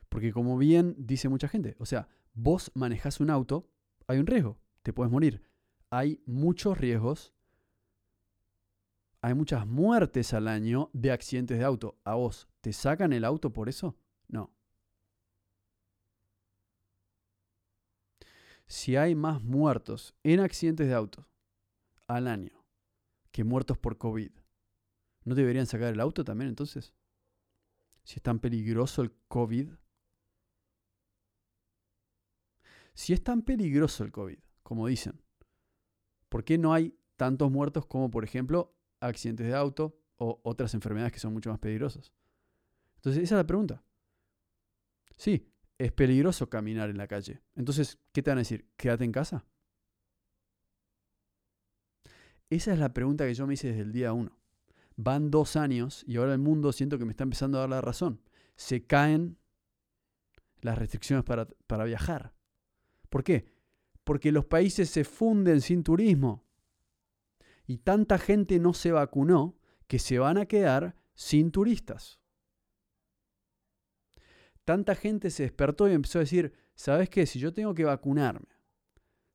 Porque 0.08 0.32
como 0.32 0.58
bien 0.58 0.94
dice 0.98 1.28
mucha 1.28 1.48
gente, 1.48 1.74
o 1.78 1.86
sea, 1.86 2.06
vos 2.34 2.70
manejás 2.74 3.18
un 3.20 3.30
auto, 3.30 3.68
hay 4.06 4.18
un 4.18 4.26
riesgo, 4.26 4.60
te 4.82 4.92
puedes 4.92 5.10
morir. 5.10 5.42
Hay 5.90 6.22
muchos 6.26 6.78
riesgos, 6.78 7.32
hay 9.20 9.34
muchas 9.34 9.66
muertes 9.66 10.32
al 10.32 10.48
año 10.48 10.90
de 10.92 11.12
accidentes 11.12 11.58
de 11.58 11.64
auto. 11.64 11.98
¿A 12.04 12.14
vos 12.14 12.48
te 12.60 12.72
sacan 12.72 13.12
el 13.12 13.24
auto 13.24 13.52
por 13.52 13.68
eso? 13.68 13.96
No. 14.28 14.54
Si 18.66 18.96
hay 18.96 19.14
más 19.14 19.42
muertos 19.42 20.14
en 20.22 20.40
accidentes 20.40 20.86
de 20.88 20.94
auto 20.94 21.26
al 22.06 22.28
año 22.28 22.61
que 23.32 23.44
muertos 23.44 23.78
por 23.78 23.98
COVID, 23.98 24.30
¿no 25.24 25.34
deberían 25.34 25.66
sacar 25.66 25.92
el 25.92 26.00
auto 26.00 26.22
también 26.22 26.48
entonces? 26.48 26.94
Si 28.04 28.16
es 28.16 28.22
tan 28.22 28.38
peligroso 28.38 29.02
el 29.02 29.12
COVID. 29.28 29.70
Si 32.94 33.12
es 33.12 33.24
tan 33.24 33.42
peligroso 33.42 34.04
el 34.04 34.12
COVID, 34.12 34.38
como 34.62 34.86
dicen, 34.86 35.22
¿por 36.28 36.44
qué 36.44 36.58
no 36.58 36.74
hay 36.74 36.94
tantos 37.16 37.50
muertos 37.50 37.86
como, 37.86 38.10
por 38.10 38.22
ejemplo, 38.22 38.76
accidentes 39.00 39.46
de 39.46 39.54
auto 39.54 39.98
o 40.16 40.40
otras 40.44 40.74
enfermedades 40.74 41.12
que 41.12 41.18
son 41.18 41.32
mucho 41.32 41.50
más 41.50 41.58
peligrosas? 41.58 42.12
Entonces, 42.96 43.22
esa 43.22 43.36
es 43.36 43.38
la 43.38 43.46
pregunta. 43.46 43.82
Sí, 45.16 45.50
es 45.78 45.92
peligroso 45.92 46.50
caminar 46.50 46.90
en 46.90 46.98
la 46.98 47.06
calle. 47.06 47.42
Entonces, 47.54 47.98
¿qué 48.12 48.22
te 48.22 48.30
van 48.30 48.38
a 48.38 48.42
decir? 48.42 48.68
Quédate 48.76 49.04
en 49.04 49.12
casa. 49.12 49.46
Esa 52.52 52.74
es 52.74 52.78
la 52.78 52.92
pregunta 52.92 53.24
que 53.24 53.32
yo 53.32 53.46
me 53.46 53.54
hice 53.54 53.68
desde 53.68 53.80
el 53.80 53.92
día 53.92 54.12
uno. 54.12 54.36
Van 54.96 55.30
dos 55.30 55.56
años 55.56 56.04
y 56.06 56.18
ahora 56.18 56.34
el 56.34 56.38
mundo 56.38 56.70
siento 56.70 56.98
que 56.98 57.06
me 57.06 57.12
está 57.12 57.24
empezando 57.24 57.56
a 57.56 57.62
dar 57.62 57.70
la 57.70 57.80
razón. 57.80 58.20
Se 58.56 58.84
caen 58.86 59.38
las 60.60 60.76
restricciones 60.76 61.24
para, 61.24 61.46
para 61.66 61.84
viajar. 61.84 62.34
¿Por 63.08 63.24
qué? 63.24 63.46
Porque 64.04 64.32
los 64.32 64.44
países 64.44 64.90
se 64.90 65.04
funden 65.04 65.62
sin 65.62 65.82
turismo. 65.82 66.44
Y 67.66 67.78
tanta 67.78 68.18
gente 68.18 68.58
no 68.58 68.74
se 68.74 68.92
vacunó 68.92 69.56
que 69.86 69.98
se 69.98 70.18
van 70.18 70.36
a 70.36 70.44
quedar 70.44 70.94
sin 71.14 71.52
turistas. 71.52 72.20
Tanta 74.66 74.94
gente 74.94 75.30
se 75.30 75.44
despertó 75.44 75.88
y 75.88 75.94
empezó 75.94 76.18
a 76.18 76.20
decir, 76.28 76.52
¿sabes 76.74 77.08
qué? 77.08 77.24
Si 77.24 77.38
yo 77.38 77.54
tengo 77.54 77.72
que 77.72 77.84
vacunarme 77.84 78.60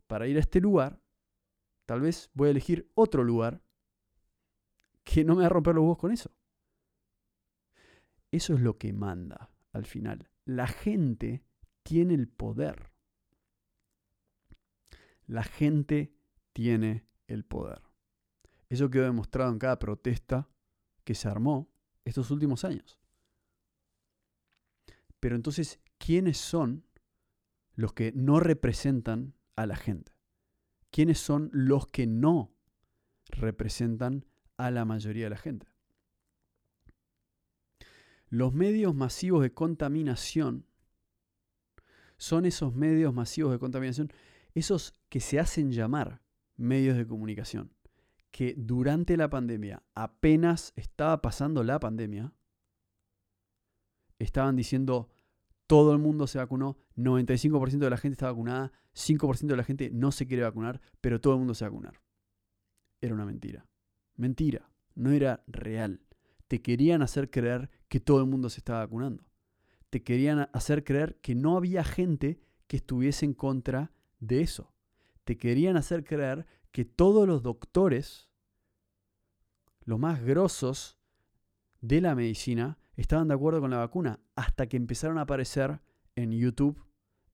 para 0.05 0.27
ir 0.27 0.37
a 0.37 0.41
este 0.41 0.61
lugar, 0.61 1.01
tal 1.87 2.01
vez 2.01 2.29
voy 2.33 2.49
a 2.49 2.51
elegir 2.51 2.91
otro 2.93 3.23
lugar 3.23 3.63
que 5.03 5.23
no 5.23 5.35
me 5.35 5.41
va 5.41 5.47
a 5.47 5.49
romper 5.49 5.73
los 5.73 5.83
huevos 5.83 5.97
con 5.97 6.11
eso. 6.11 6.29
Eso 8.29 8.53
es 8.53 8.59
lo 8.59 8.77
que 8.77 8.91
manda 8.91 9.49
al 9.71 9.85
final. 9.85 10.29
La 10.43 10.67
gente 10.67 11.45
tiene 11.83 12.13
el 12.13 12.27
poder. 12.27 12.91
La 15.27 15.43
gente 15.43 16.13
tiene 16.51 17.07
el 17.27 17.45
poder. 17.45 17.81
Eso 18.67 18.89
quedó 18.89 19.05
demostrado 19.05 19.51
en 19.51 19.59
cada 19.59 19.79
protesta 19.79 20.49
que 21.05 21.15
se 21.15 21.29
armó 21.29 21.71
estos 22.03 22.31
últimos 22.31 22.65
años. 22.65 22.99
Pero 25.21 25.37
entonces, 25.37 25.79
¿quiénes 25.97 26.37
son 26.37 26.85
los 27.75 27.93
que 27.93 28.11
no 28.11 28.41
representan 28.41 29.35
a 29.55 29.65
la 29.65 29.77
gente? 29.77 30.16
¿Quiénes 30.91 31.19
son 31.19 31.49
los 31.53 31.87
que 31.87 32.07
no 32.07 32.53
representan 33.29 34.25
a 34.57 34.71
la 34.71 34.85
mayoría 34.85 35.25
de 35.25 35.29
la 35.29 35.37
gente? 35.37 35.67
Los 38.29 38.53
medios 38.53 38.93
masivos 38.93 39.41
de 39.41 39.53
contaminación 39.53 40.65
son 42.17 42.45
esos 42.45 42.75
medios 42.75 43.13
masivos 43.13 43.51
de 43.51 43.59
contaminación, 43.59 44.11
esos 44.53 44.93
que 45.09 45.19
se 45.19 45.39
hacen 45.39 45.71
llamar 45.71 46.21
medios 46.55 46.97
de 46.97 47.05
comunicación, 47.05 47.71
que 48.31 48.55
durante 48.57 49.15
la 49.15 49.29
pandemia, 49.29 49.83
apenas 49.93 50.73
estaba 50.75 51.21
pasando 51.21 51.63
la 51.63 51.79
pandemia, 51.79 52.33
estaban 54.19 54.55
diciendo 54.55 55.09
todo 55.67 55.91
el 55.91 55.99
mundo 55.99 56.27
se 56.27 56.37
vacunó, 56.37 56.77
95% 56.95 57.77
de 57.77 57.89
la 57.89 57.97
gente 57.97 58.13
está 58.13 58.27
vacunada, 58.27 58.71
5% 58.95 59.47
de 59.47 59.57
la 59.57 59.63
gente 59.63 59.89
no 59.91 60.11
se 60.11 60.25
quiere 60.25 60.43
vacunar, 60.43 60.81
pero 61.01 61.21
todo 61.21 61.33
el 61.33 61.39
mundo 61.39 61.53
se 61.53 61.65
va 61.65 61.67
a 61.67 61.71
vacunar. 61.71 62.01
Era 63.01 63.13
una 63.13 63.25
mentira. 63.25 63.67
Mentira, 64.15 64.71
no 64.95 65.11
era 65.11 65.43
real. 65.45 66.01
Te 66.47 66.61
querían 66.61 67.01
hacer 67.01 67.29
creer 67.29 67.69
que 67.89 67.99
todo 67.99 68.21
el 68.21 68.27
mundo 68.27 68.49
se 68.49 68.59
estaba 68.59 68.79
vacunando. 68.79 69.25
Te 69.89 70.03
querían 70.03 70.49
hacer 70.53 70.83
creer 70.83 71.19
que 71.21 71.35
no 71.35 71.57
había 71.57 71.83
gente 71.83 72.39
que 72.67 72.77
estuviese 72.77 73.25
en 73.25 73.33
contra 73.33 73.91
de 74.19 74.41
eso. 74.41 74.73
Te 75.25 75.37
querían 75.37 75.77
hacer 75.77 76.03
creer 76.03 76.45
que 76.71 76.85
todos 76.85 77.27
los 77.27 77.43
doctores, 77.43 78.29
los 79.83 79.99
más 79.99 80.23
grosos 80.23 80.97
de 81.81 82.01
la 82.01 82.15
medicina, 82.15 82.79
estaban 82.97 83.27
de 83.27 83.35
acuerdo 83.35 83.61
con 83.61 83.69
la 83.69 83.77
vacuna 83.77 84.19
hasta 84.35 84.67
que 84.67 84.75
empezaron 84.75 85.17
a 85.17 85.21
aparecer 85.21 85.79
en 86.15 86.31
YouTube, 86.31 86.83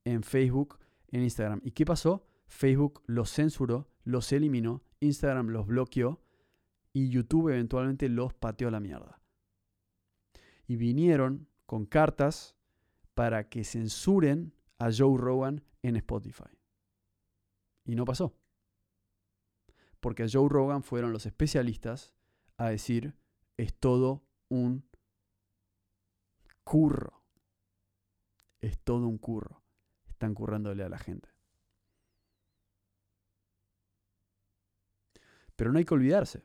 en 0.04 0.22
Facebook, 0.24 0.80
en 1.08 1.24
Instagram. 1.24 1.62
¿Y 1.64 1.72
qué 1.72 1.86
pasó? 1.86 2.28
Facebook 2.48 3.02
los 3.08 3.34
censuró, 3.34 3.88
los 4.04 4.32
eliminó, 4.32 4.84
Instagram 5.00 5.48
los 5.48 5.66
bloqueó 5.66 6.22
y 6.92 7.10
YouTube 7.10 7.50
eventualmente 7.50 8.10
los 8.10 8.34
pateó 8.34 8.68
a 8.68 8.72
la 8.72 8.80
mierda. 8.80 9.20
Y 10.68 10.76
vinieron 10.76 11.48
con 11.66 11.86
cartas 11.86 12.56
para 13.14 13.50
que 13.50 13.64
censuren 13.64 14.54
a 14.80 14.90
Joe 14.96 15.18
Rogan 15.18 15.64
en 15.82 15.96
Spotify. 15.96 16.44
Y 17.86 17.96
no 17.96 18.06
pasó. 18.06 18.36
Porque 20.00 20.24
a 20.24 20.28
Joe 20.32 20.50
Rogan 20.50 20.84
fueron 20.84 21.14
los 21.14 21.26
especialistas 21.26 22.14
a 22.58 22.70
decir, 22.70 23.16
es 23.58 23.74
todo 23.74 24.24
un 24.50 24.86
curro. 26.64 27.24
Es 28.62 28.80
todo 28.80 29.08
un 29.08 29.18
curro. 29.18 29.64
Están 30.08 30.34
currándole 30.34 30.84
a 30.84 30.90
la 30.90 30.98
gente. 30.98 31.30
Pero 35.56 35.72
no 35.72 35.80
hay 35.80 35.86
que 35.86 35.94
olvidarse. 35.94 36.44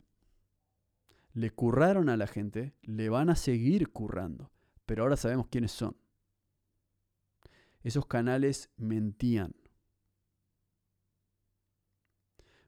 Le 1.33 1.51
curraron 1.51 2.09
a 2.09 2.17
la 2.17 2.27
gente, 2.27 2.75
le 2.83 3.09
van 3.09 3.31
a 3.31 3.37
seguir 3.37 3.91
currando. 3.91 4.51
Pero 4.87 5.03
ahora 5.03 5.17
sabemos 5.17 5.49
quiénes 5.49 5.73
son. 5.73 5.97
Esos 7.83 8.07
canales 8.07 8.71
mentían. 8.77 9.55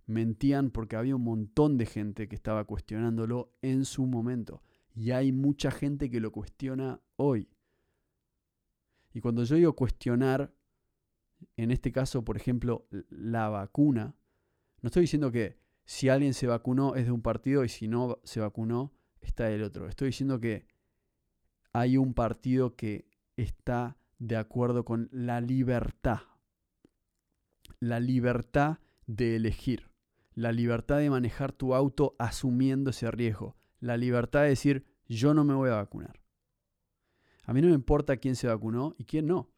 Mentían 0.06 0.70
porque 0.70 0.96
había 0.96 1.16
un 1.16 1.24
montón 1.24 1.78
de 1.78 1.86
gente 1.86 2.28
que 2.28 2.34
estaba 2.34 2.64
cuestionándolo 2.64 3.52
en 3.62 3.84
su 3.84 4.06
momento. 4.06 4.62
Y 4.94 5.12
hay 5.12 5.32
mucha 5.32 5.70
gente 5.70 6.10
que 6.10 6.20
lo 6.20 6.32
cuestiona 6.32 7.00
hoy. 7.16 7.48
Y 9.12 9.20
cuando 9.20 9.44
yo 9.44 9.56
digo 9.56 9.74
cuestionar, 9.74 10.52
en 11.56 11.70
este 11.70 11.92
caso, 11.92 12.24
por 12.24 12.36
ejemplo, 12.36 12.86
la 13.08 13.48
vacuna, 13.48 14.14
no 14.82 14.86
estoy 14.88 15.02
diciendo 15.02 15.30
que 15.32 15.58
si 15.84 16.08
alguien 16.08 16.34
se 16.34 16.46
vacunó 16.46 16.94
es 16.94 17.06
de 17.06 17.12
un 17.12 17.22
partido 17.22 17.64
y 17.64 17.68
si 17.68 17.88
no 17.88 18.20
se 18.24 18.40
vacunó 18.40 18.92
está 19.20 19.44
del 19.44 19.62
otro. 19.62 19.88
Estoy 19.88 20.08
diciendo 20.08 20.40
que 20.40 20.66
hay 21.72 21.96
un 21.96 22.14
partido 22.14 22.76
que 22.76 23.08
está 23.36 23.96
de 24.18 24.36
acuerdo 24.36 24.84
con 24.84 25.08
la 25.12 25.40
libertad. 25.40 26.20
La 27.80 28.00
libertad 28.00 28.78
de 29.06 29.36
elegir. 29.36 29.90
La 30.34 30.52
libertad 30.52 30.98
de 30.98 31.10
manejar 31.10 31.52
tu 31.52 31.74
auto 31.74 32.14
asumiendo 32.18 32.90
ese 32.90 33.10
riesgo 33.10 33.59
la 33.80 33.96
libertad 33.96 34.42
de 34.42 34.50
decir, 34.50 34.84
yo 35.08 35.34
no 35.34 35.44
me 35.44 35.54
voy 35.54 35.70
a 35.70 35.76
vacunar. 35.76 36.20
A 37.44 37.52
mí 37.52 37.60
no 37.60 37.68
me 37.68 37.74
importa 37.74 38.18
quién 38.18 38.36
se 38.36 38.46
vacunó 38.46 38.94
y 38.98 39.04
quién 39.04 39.26
no, 39.26 39.50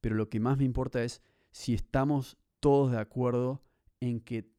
pero 0.00 0.16
lo 0.16 0.28
que 0.28 0.40
más 0.40 0.58
me 0.58 0.64
importa 0.64 1.02
es 1.04 1.22
si 1.52 1.74
estamos 1.74 2.36
todos 2.60 2.90
de 2.90 2.98
acuerdo 2.98 3.62
en 4.00 4.20
que 4.20 4.50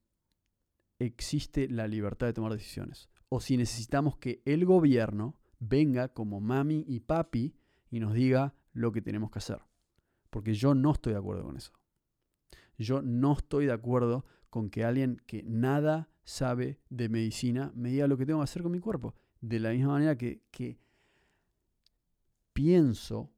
existe 1.00 1.68
la 1.68 1.88
libertad 1.88 2.28
de 2.28 2.34
tomar 2.34 2.54
decisiones. 2.54 3.10
O 3.30 3.42
si 3.42 3.58
necesitamos 3.58 4.18
que 4.18 4.42
el 4.46 4.66
gobierno 4.66 5.36
venga 5.60 6.10
como 6.10 6.40
mami 6.40 6.86
y 6.88 7.02
papi 7.02 7.56
y 7.90 8.00
nos 8.00 8.14
diga 8.14 8.54
lo 8.74 8.92
que 8.92 9.02
tenemos 9.02 9.32
que 9.32 9.40
hacer. 9.40 9.62
Porque 10.30 10.54
yo 10.54 10.74
no 10.76 10.92
estoy 10.92 11.14
de 11.14 11.20
acuerdo 11.20 11.44
con 11.44 11.58
eso. 11.58 11.74
Yo 12.78 13.02
no 13.02 13.34
estoy 13.34 13.66
de 13.66 13.74
acuerdo 13.74 14.26
con 14.50 14.70
que 14.70 14.86
alguien 14.86 15.22
que 15.26 15.44
nada 15.44 16.10
sabe 16.28 16.82
de 16.90 17.08
medicina 17.08 17.72
me 17.74 17.90
diga 17.90 18.06
lo 18.06 18.18
que 18.18 18.26
tengo 18.26 18.40
que 18.40 18.44
hacer 18.44 18.62
con 18.62 18.74
mi 18.74 18.80
cuerpo. 18.80 19.16
De 19.40 19.60
la 19.60 19.72
misma 19.72 19.94
manera 19.94 20.18
que, 20.18 20.42
que 20.52 20.78
pienso 22.52 23.32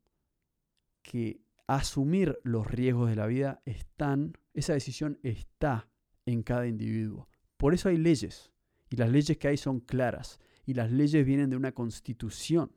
que 1.04 1.40
asumir 1.68 2.40
los 2.44 2.66
riesgos 2.66 3.10
de 3.10 3.16
la 3.16 3.28
vida 3.28 3.62
están, 3.66 4.34
esa 4.56 4.74
decisión 4.74 5.20
está 5.22 5.88
en 6.26 6.42
cada 6.42 6.66
individuo. 6.66 7.30
Por 7.58 7.76
eso 7.76 7.90
hay 7.90 7.98
leyes. 7.98 8.52
Y 8.90 8.96
las 8.96 9.12
leyes 9.12 9.38
que 9.38 9.50
hay 9.50 9.58
son 9.58 9.82
claras. 9.82 10.40
Y 10.66 10.74
las 10.74 10.92
leyes 10.92 11.24
vienen 11.26 11.52
de 11.52 11.58
una 11.58 11.74
constitución. 11.74 12.72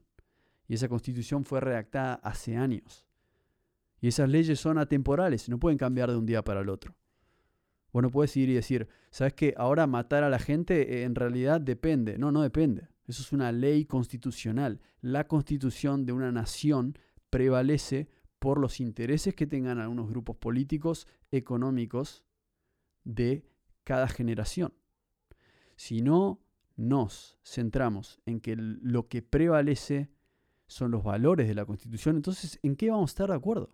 Y 0.69 0.75
esa 0.75 0.89
constitución 0.89 1.47
fue 1.47 1.61
redactada 1.61 2.15
hace 2.17 2.57
años. 2.57 3.07
Y 4.03 4.09
esas 4.09 4.29
leyes 4.29 4.61
son 4.61 4.77
atemporales, 4.77 5.49
no 5.49 5.59
pueden 5.59 5.79
cambiar 5.79 6.11
de 6.11 6.17
un 6.17 6.27
día 6.27 6.43
para 6.43 6.61
el 6.61 6.69
otro. 6.69 6.95
Bueno, 7.93 8.11
puedes 8.11 8.37
ir 8.37 8.49
y 8.49 8.55
decir, 8.55 8.89
¿sabes 9.11 9.35
qué? 9.35 9.55
Ahora 9.57 9.87
matar 9.87 10.25
a 10.25 10.31
la 10.31 10.39
gente 10.39 11.01
eh, 11.01 11.03
en 11.05 11.15
realidad 11.15 11.61
depende. 11.61 12.17
No, 12.19 12.33
no 12.33 12.43
depende. 12.43 12.89
Eso 13.07 13.23
es 13.23 13.33
una 13.33 13.53
ley 13.53 13.85
constitucional. 13.85 14.81
La 15.01 15.27
constitución 15.27 16.07
de 16.07 16.13
una 16.13 16.33
nación 16.33 16.97
prevalece 17.29 18.09
por 18.39 18.59
los 18.59 18.81
intereses 18.81 19.35
que 19.35 19.47
tengan 19.47 19.79
algunos 19.79 20.09
grupos 20.09 20.37
políticos, 20.37 21.07
económicos 21.31 22.25
de 23.05 23.45
cada 23.85 24.09
generación. 24.09 24.73
Si 25.77 26.01
no 26.01 26.41
nos 26.77 27.39
centramos 27.45 28.21
en 28.27 28.41
que 28.41 28.57
lo 28.57 29.09
que 29.09 29.23
prevalece 29.23 30.11
son 30.67 30.91
los 30.91 31.05
valores 31.05 31.47
de 31.47 31.55
la 31.55 31.67
constitución, 31.67 32.17
entonces 32.17 32.59
¿en 32.63 32.77
qué 32.77 32.91
vamos 32.91 33.11
a 33.11 33.13
estar 33.13 33.29
de 33.29 33.37
acuerdo? 33.37 33.69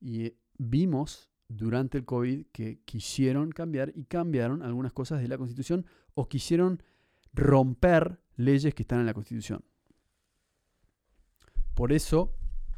Y 0.00 0.26
eh, 0.26 0.36
vimos 0.58 1.30
durante 1.48 1.98
el 1.98 2.04
COVID 2.04 2.46
que 2.52 2.80
quisieron 2.84 3.50
cambiar 3.50 3.92
y 3.94 4.04
cambiaron 4.04 4.62
algunas 4.62 4.92
cosas 4.92 5.20
de 5.20 5.28
la 5.28 5.38
Constitución 5.38 5.86
o 6.14 6.28
quisieron 6.28 6.82
romper 7.32 8.18
leyes 8.36 8.74
que 8.74 8.82
están 8.82 9.00
en 9.00 9.06
la 9.06 9.14
Constitución. 9.14 9.64
Por 11.74 11.92
eso, 11.92 12.34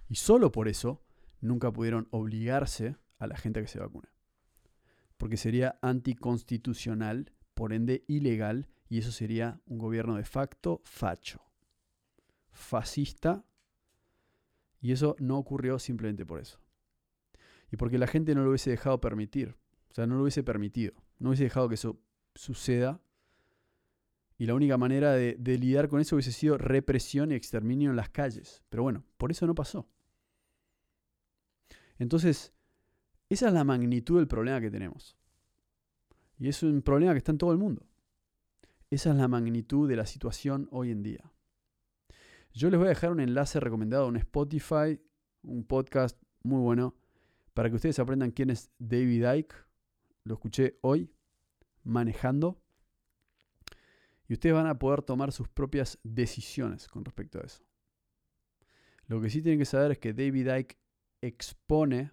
y 0.09 0.17
solo 0.17 0.51
por 0.51 0.69
eso, 0.69 1.03
nunca 1.41 1.73
pudieron 1.73 2.09
obligarse 2.11 2.97
a 3.19 3.27
la 3.27 3.37
gente 3.37 3.61
a 3.61 3.63
que 3.63 3.69
se 3.69 3.79
vacune. 3.79 4.09
Porque 5.17 5.37
sería 5.37 5.79
anticonstitucional, 5.83 7.33
por 7.55 7.73
ende 7.73 8.05
ilegal, 8.09 8.69
y 8.89 8.99
eso 8.99 9.13
sería 9.13 9.61
un 9.67 9.79
gobierno 9.79 10.17
de 10.17 10.25
facto 10.25 10.81
facho, 10.85 11.41
fascista, 12.51 13.45
y 14.81 14.93
eso 14.93 15.17
no 15.19 15.39
ocurrió 15.39 15.79
simplemente 15.79 16.25
por 16.25 16.41
eso. 16.41 16.61
Y 17.71 17.77
porque 17.77 17.99
la 17.99 18.07
gente 18.07 18.35
no 18.35 18.43
lo 18.43 18.51
hubiese 18.51 18.71
dejado 18.71 19.01
permitir. 19.01 19.57
O 19.91 19.95
sea, 19.95 20.07
no 20.07 20.17
lo 20.17 20.23
hubiese 20.23 20.43
permitido. 20.43 20.95
No 21.19 21.31
hubiese 21.31 21.45
dejado 21.45 21.69
que 21.69 21.75
eso 21.75 22.01
suceda. 22.35 23.01
Y 24.39 24.47
la 24.47 24.55
única 24.55 24.79
manera 24.79 25.13
de, 25.13 25.37
lidiar 25.39 25.89
con 25.89 26.01
eso 26.01 26.17
hubiese 26.17 26.33
sido 26.33 26.57
represión 26.59 27.33
y 27.33 27.35
exterminio 27.35 27.91
en 27.91 27.97
las 27.97 28.09
calles. 28.09 28.63
Pero 28.69 28.85
bueno, 28.85 29.05
por 29.17 29.31
eso 29.31 29.47
no 29.47 29.55
pasó. 29.55 29.89
Entonces, 31.99 32.55
esa 33.29 33.49
es 33.49 33.53
la 33.53 33.65
magnitud 33.65 34.19
del 34.19 34.29
problema 34.29 34.61
que 34.61 34.71
tenemos. 34.71 35.17
Y 36.39 36.49
es 36.49 36.63
un 36.63 36.83
problema 36.83 37.13
que 37.13 37.19
está 37.19 37.33
en 37.33 37.39
todo 37.39 37.53
el 37.53 37.59
mundo. 37.59 37.85
Esa 38.91 39.11
es 39.11 39.17
la 39.17 39.29
magnitud 39.29 39.89
de 39.89 39.97
la 39.97 40.07
situación 40.07 40.69
hoy 40.71 40.93
en 40.93 41.03
día. 41.03 41.33
Yo 42.55 42.71
les 42.71 42.79
voy 42.79 42.87
a 42.87 42.91
dejar 42.91 43.11
un 43.11 43.21
enlace 43.21 43.61
recomendado 43.61 44.09
en 44.09 44.17
Spotify, 44.17 45.01
un 45.43 45.65
podcast 45.65 46.21
muy 46.43 46.61
bueno, 46.61 46.95
para 47.59 47.71
que 47.71 47.75
ustedes 47.75 47.99
aprendan 47.99 48.31
quién 48.31 48.51
es 48.51 48.71
David 48.79 49.35
Icke. 49.35 49.57
Lo 50.23 50.35
escuché 50.35 50.79
hoy, 50.81 51.13
manejando. 51.83 52.63
Y 54.29 54.35
ustedes 54.35 54.55
van 54.55 54.69
a 54.69 54.79
poder 54.79 55.03
tomar 55.03 55.33
sus 55.33 55.49
propias 55.49 55.99
decisiones 56.05 56.87
con 56.87 57.05
respecto 57.05 57.41
a 57.41 57.43
eso. 57.43 57.65
Lo 59.09 59.21
que 59.21 59.29
sí 59.29 59.43
tienen 59.43 59.59
que 59.59 59.65
saber 59.65 59.91
es 59.91 59.99
que 59.99 60.13
David 60.13 60.55
Icke 60.57 60.79
expone 61.21 62.13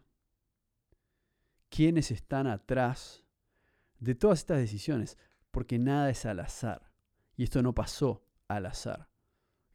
quiénes 1.69 2.09
están 2.09 2.47
atrás 2.47 3.23
de 3.99 4.15
todas 4.15 4.39
estas 4.39 4.57
decisiones, 4.57 5.15
porque 5.51 5.77
nada 5.77 6.09
es 6.09 6.25
al 6.25 6.39
azar. 6.39 6.91
Y 7.37 7.43
esto 7.43 7.61
no 7.61 7.75
pasó 7.75 8.25
al 8.47 8.65
azar. 8.65 9.11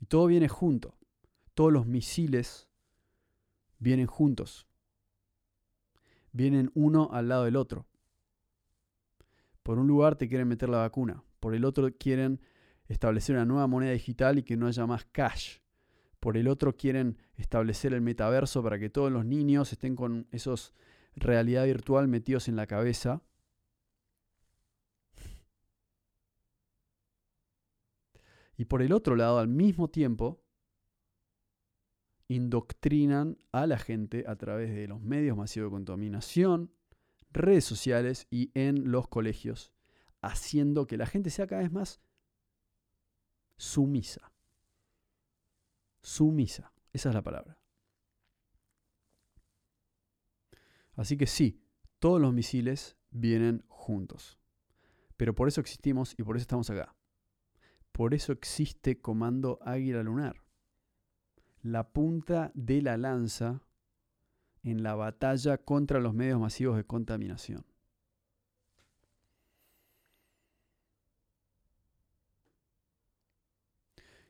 Y 0.01 0.07
todo 0.07 0.27
viene 0.27 0.49
junto. 0.49 0.99
Todos 1.55 1.73
los 1.73 1.87
misiles 1.87 2.69
vienen 3.79 4.09
juntos. 4.09 4.67
Vienen 6.33 6.71
uno 6.75 7.11
al 7.13 7.29
lado 7.29 7.45
del 7.45 7.57
otro. 7.57 7.87
Por 9.63 9.79
un 9.79 9.87
lugar 9.87 10.17
te 10.17 10.29
quieren 10.29 10.49
meter 10.49 10.69
la 10.69 10.79
vacuna, 10.79 11.23
por 11.39 11.55
el 11.55 11.65
otro 11.65 11.89
quieren 11.97 12.41
establecer 12.89 13.37
una 13.37 13.45
nueva 13.45 13.67
moneda 13.67 13.93
digital 13.93 14.39
y 14.39 14.43
que 14.43 14.57
no 14.57 14.67
haya 14.67 14.87
más 14.87 15.05
cash. 15.07 15.59
Por 16.19 16.37
el 16.37 16.49
otro 16.49 16.77
quieren 16.77 17.19
establecer 17.37 17.95
el 17.95 18.01
metaverso 18.01 18.63
para 18.63 18.79
que 18.79 18.91
todos 18.91 19.11
los 19.11 19.25
niños 19.25 19.73
estén 19.73 19.97
con 19.97 20.27
esos 20.33 20.75
realidad 21.15 21.65
virtual 21.65 22.09
metidos 22.09 22.49
en 22.49 22.57
la 22.57 22.67
cabeza. 22.67 23.23
Y 28.57 28.67
por 28.67 28.83
el 28.83 28.93
otro 28.93 29.17
lado, 29.17 29.39
al 29.39 29.49
mismo 29.49 29.89
tiempo, 29.89 30.43
indoctrinan 32.31 33.39
a 33.51 33.67
la 33.67 33.77
gente 33.77 34.25
a 34.29 34.37
través 34.37 34.73
de 34.73 34.87
los 34.87 35.01
medios 35.03 35.37
masivos 35.37 35.69
de 35.69 35.75
contaminación, 35.75 36.73
redes 37.33 37.65
sociales 37.65 38.29
y 38.31 38.53
en 38.55 38.93
los 38.93 39.09
colegios, 39.09 39.73
haciendo 40.23 40.87
que 40.87 40.97
la 40.97 41.07
gente 41.07 41.31
sea 41.31 41.49
cada 41.49 41.63
vez 41.63 41.73
más 41.73 42.01
sumisa. 43.57 44.33
Sumisa, 46.03 46.73
esa 46.93 47.09
es 47.09 47.15
la 47.17 47.23
palabra. 47.23 47.59
Así 50.95 51.17
que 51.17 51.27
sí, 51.27 51.61
todos 51.99 52.21
los 52.21 52.33
misiles 52.33 52.97
vienen 53.11 53.65
juntos. 53.67 54.39
Pero 55.17 55.35
por 55.35 55.49
eso 55.49 55.61
existimos 55.61 56.15
y 56.17 56.23
por 56.23 56.37
eso 56.37 56.43
estamos 56.43 56.71
acá. 56.71 56.95
Por 57.91 58.15
eso 58.15 58.33
existe 58.33 59.01
Comando 59.01 59.59
Águila 59.63 60.05
Lunar. 60.05 60.40
La 61.63 61.93
punta 61.93 62.51
de 62.55 62.83
la 62.83 62.97
lanza 62.97 63.61
en 64.63 64.83
la 64.83 64.95
batalla 64.95 65.59
contra 65.59 66.01
los 66.01 66.15
medios 66.15 66.41
masivos 66.41 66.77
de 66.77 66.85
contaminación. 66.85 67.65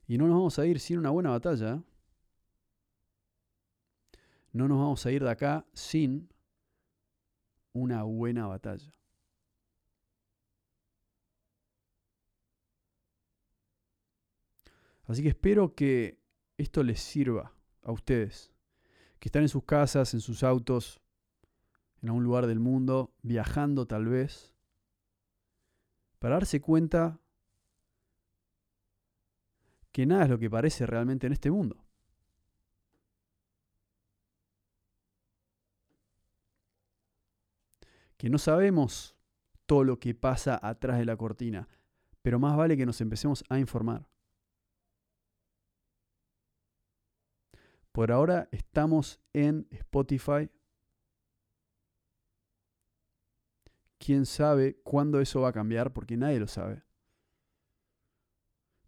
Y 0.07 0.19
no 0.19 0.27
nos 0.27 0.35
vamos 0.35 0.59
a 0.59 0.67
ir 0.67 0.81
sin 0.81 0.99
una 0.99 1.11
buena 1.11 1.31
batalla. 1.31 1.75
¿eh? 1.75 1.83
No 4.53 4.67
nos 4.67 4.79
vamos 4.79 5.07
a 5.07 5.13
ir 5.13 5.23
de 5.23 5.31
acá 5.31 5.65
sin 5.73 6.29
una 7.73 8.03
buena 8.03 8.49
batalla. 8.49 8.93
Así 15.07 15.23
que 15.23 15.29
espero 15.29 15.75
que 15.75 16.20
esto 16.61 16.83
les 16.83 17.01
sirva 17.01 17.55
a 17.83 17.93
ustedes, 17.93 18.53
que 19.19 19.29
están 19.29 19.43
en 19.43 19.49
sus 19.49 19.65
casas, 19.65 20.13
en 20.15 20.21
sus 20.21 20.43
autos, 20.43 21.01
en 22.03 22.09
algún 22.09 22.25
lugar 22.25 22.47
del 22.47 22.61
mundo, 22.61 23.15
viajando 23.23 23.87
tal 23.87 24.07
vez, 24.07 24.55
para 26.19 26.35
darse 26.35 26.61
cuenta 26.61 27.19
que 29.91 30.07
nada 30.07 30.25
es 30.25 30.31
lo 30.31 30.39
que 30.39 30.51
parece 30.51 30.87
realmente 30.87 31.27
en 31.27 31.33
este 31.33 31.51
mundo. 31.51 31.83
Que 38.19 38.29
no 38.29 38.37
sabemos 38.37 39.17
todo 39.65 39.85
lo 39.85 39.99
que 39.99 40.15
pasa 40.15 40.61
atrás 40.63 40.99
de 40.99 41.07
la 41.07 41.17
cortina, 41.17 41.69
pero 42.21 42.39
más 42.39 42.55
vale 42.55 42.77
que 42.77 42.85
nos 42.85 43.01
empecemos 43.01 43.45
a 43.49 43.59
informar. 43.59 44.07
Por 47.93 48.13
ahora 48.13 48.49
estamos 48.53 49.21
en 49.33 49.67
Spotify. 49.71 50.49
¿Quién 53.99 54.27
sabe 54.27 54.81
cuándo 54.83 55.21
eso 55.21 55.41
va 55.41 55.49
a 55.49 55.53
cambiar? 55.53 55.93
Porque 55.93 56.17
nadie 56.17 56.41
lo 56.41 56.47
sabe. 56.47 56.83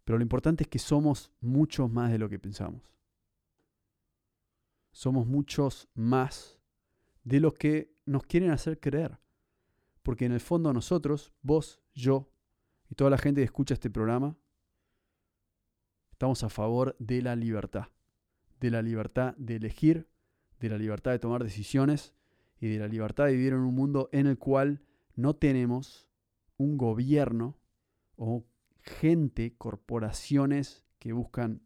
Pero 0.03 0.17
lo 0.17 0.23
importante 0.23 0.63
es 0.63 0.69
que 0.69 0.79
somos 0.79 1.31
muchos 1.39 1.89
más 1.91 2.11
de 2.11 2.17
lo 2.17 2.29
que 2.29 2.39
pensamos. 2.39 2.81
Somos 4.91 5.25
muchos 5.25 5.87
más 5.93 6.59
de 7.23 7.39
lo 7.39 7.53
que 7.53 7.95
nos 8.05 8.23
quieren 8.23 8.51
hacer 8.51 8.79
creer. 8.79 9.19
Porque 10.01 10.25
en 10.25 10.33
el 10.33 10.41
fondo 10.41 10.73
nosotros, 10.73 11.33
vos, 11.41 11.81
yo 11.93 12.29
y 12.89 12.95
toda 12.95 13.09
la 13.09 13.17
gente 13.17 13.41
que 13.41 13.45
escucha 13.45 13.73
este 13.73 13.89
programa, 13.89 14.35
estamos 16.11 16.43
a 16.43 16.49
favor 16.49 16.95
de 16.99 17.21
la 17.21 17.35
libertad. 17.35 17.87
De 18.63 18.71
la 18.71 18.81
libertad 18.81 19.35
de 19.35 19.57
elegir, 19.57 20.07
de 20.61 20.69
la 20.69 20.77
libertad 20.77 21.11
de 21.11 21.19
tomar 21.19 21.43
decisiones 21.43 22.13
y 22.61 22.69
de 22.69 22.79
la 22.79 22.87
libertad 22.87 23.25
de 23.25 23.33
vivir 23.33 23.51
en 23.51 23.59
un 23.59 23.75
mundo 23.75 24.07
en 24.13 24.25
el 24.25 24.37
cual 24.37 24.81
no 25.17 25.35
tenemos 25.35 26.07
un 26.55 26.77
gobierno 26.77 27.57
o 28.15 28.45
gente, 28.79 29.53
corporaciones 29.57 30.85
que 30.97 31.11
buscan 31.11 31.61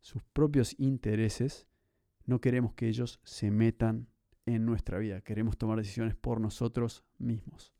sus 0.00 0.22
propios 0.22 0.78
intereses, 0.78 1.66
no 2.24 2.40
queremos 2.40 2.74
que 2.74 2.86
ellos 2.86 3.18
se 3.24 3.50
metan 3.50 4.06
en 4.46 4.64
nuestra 4.64 4.98
vida. 4.98 5.22
Queremos 5.22 5.58
tomar 5.58 5.78
decisiones 5.78 6.14
por 6.14 6.40
nosotros 6.40 7.02
mismos. 7.18 7.74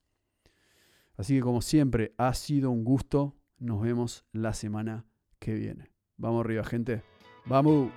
Así 1.16 1.36
que 1.36 1.42
como 1.42 1.62
siempre, 1.62 2.12
ha 2.18 2.34
sido 2.34 2.72
un 2.72 2.82
gusto. 2.82 3.36
Nos 3.60 3.80
vemos 3.80 4.24
la 4.32 4.52
semana 4.52 5.06
que 5.38 5.54
viene. 5.54 5.92
Vamos 6.16 6.44
arriba, 6.44 6.64
gente. 6.64 7.02
Vamos. 7.48 7.88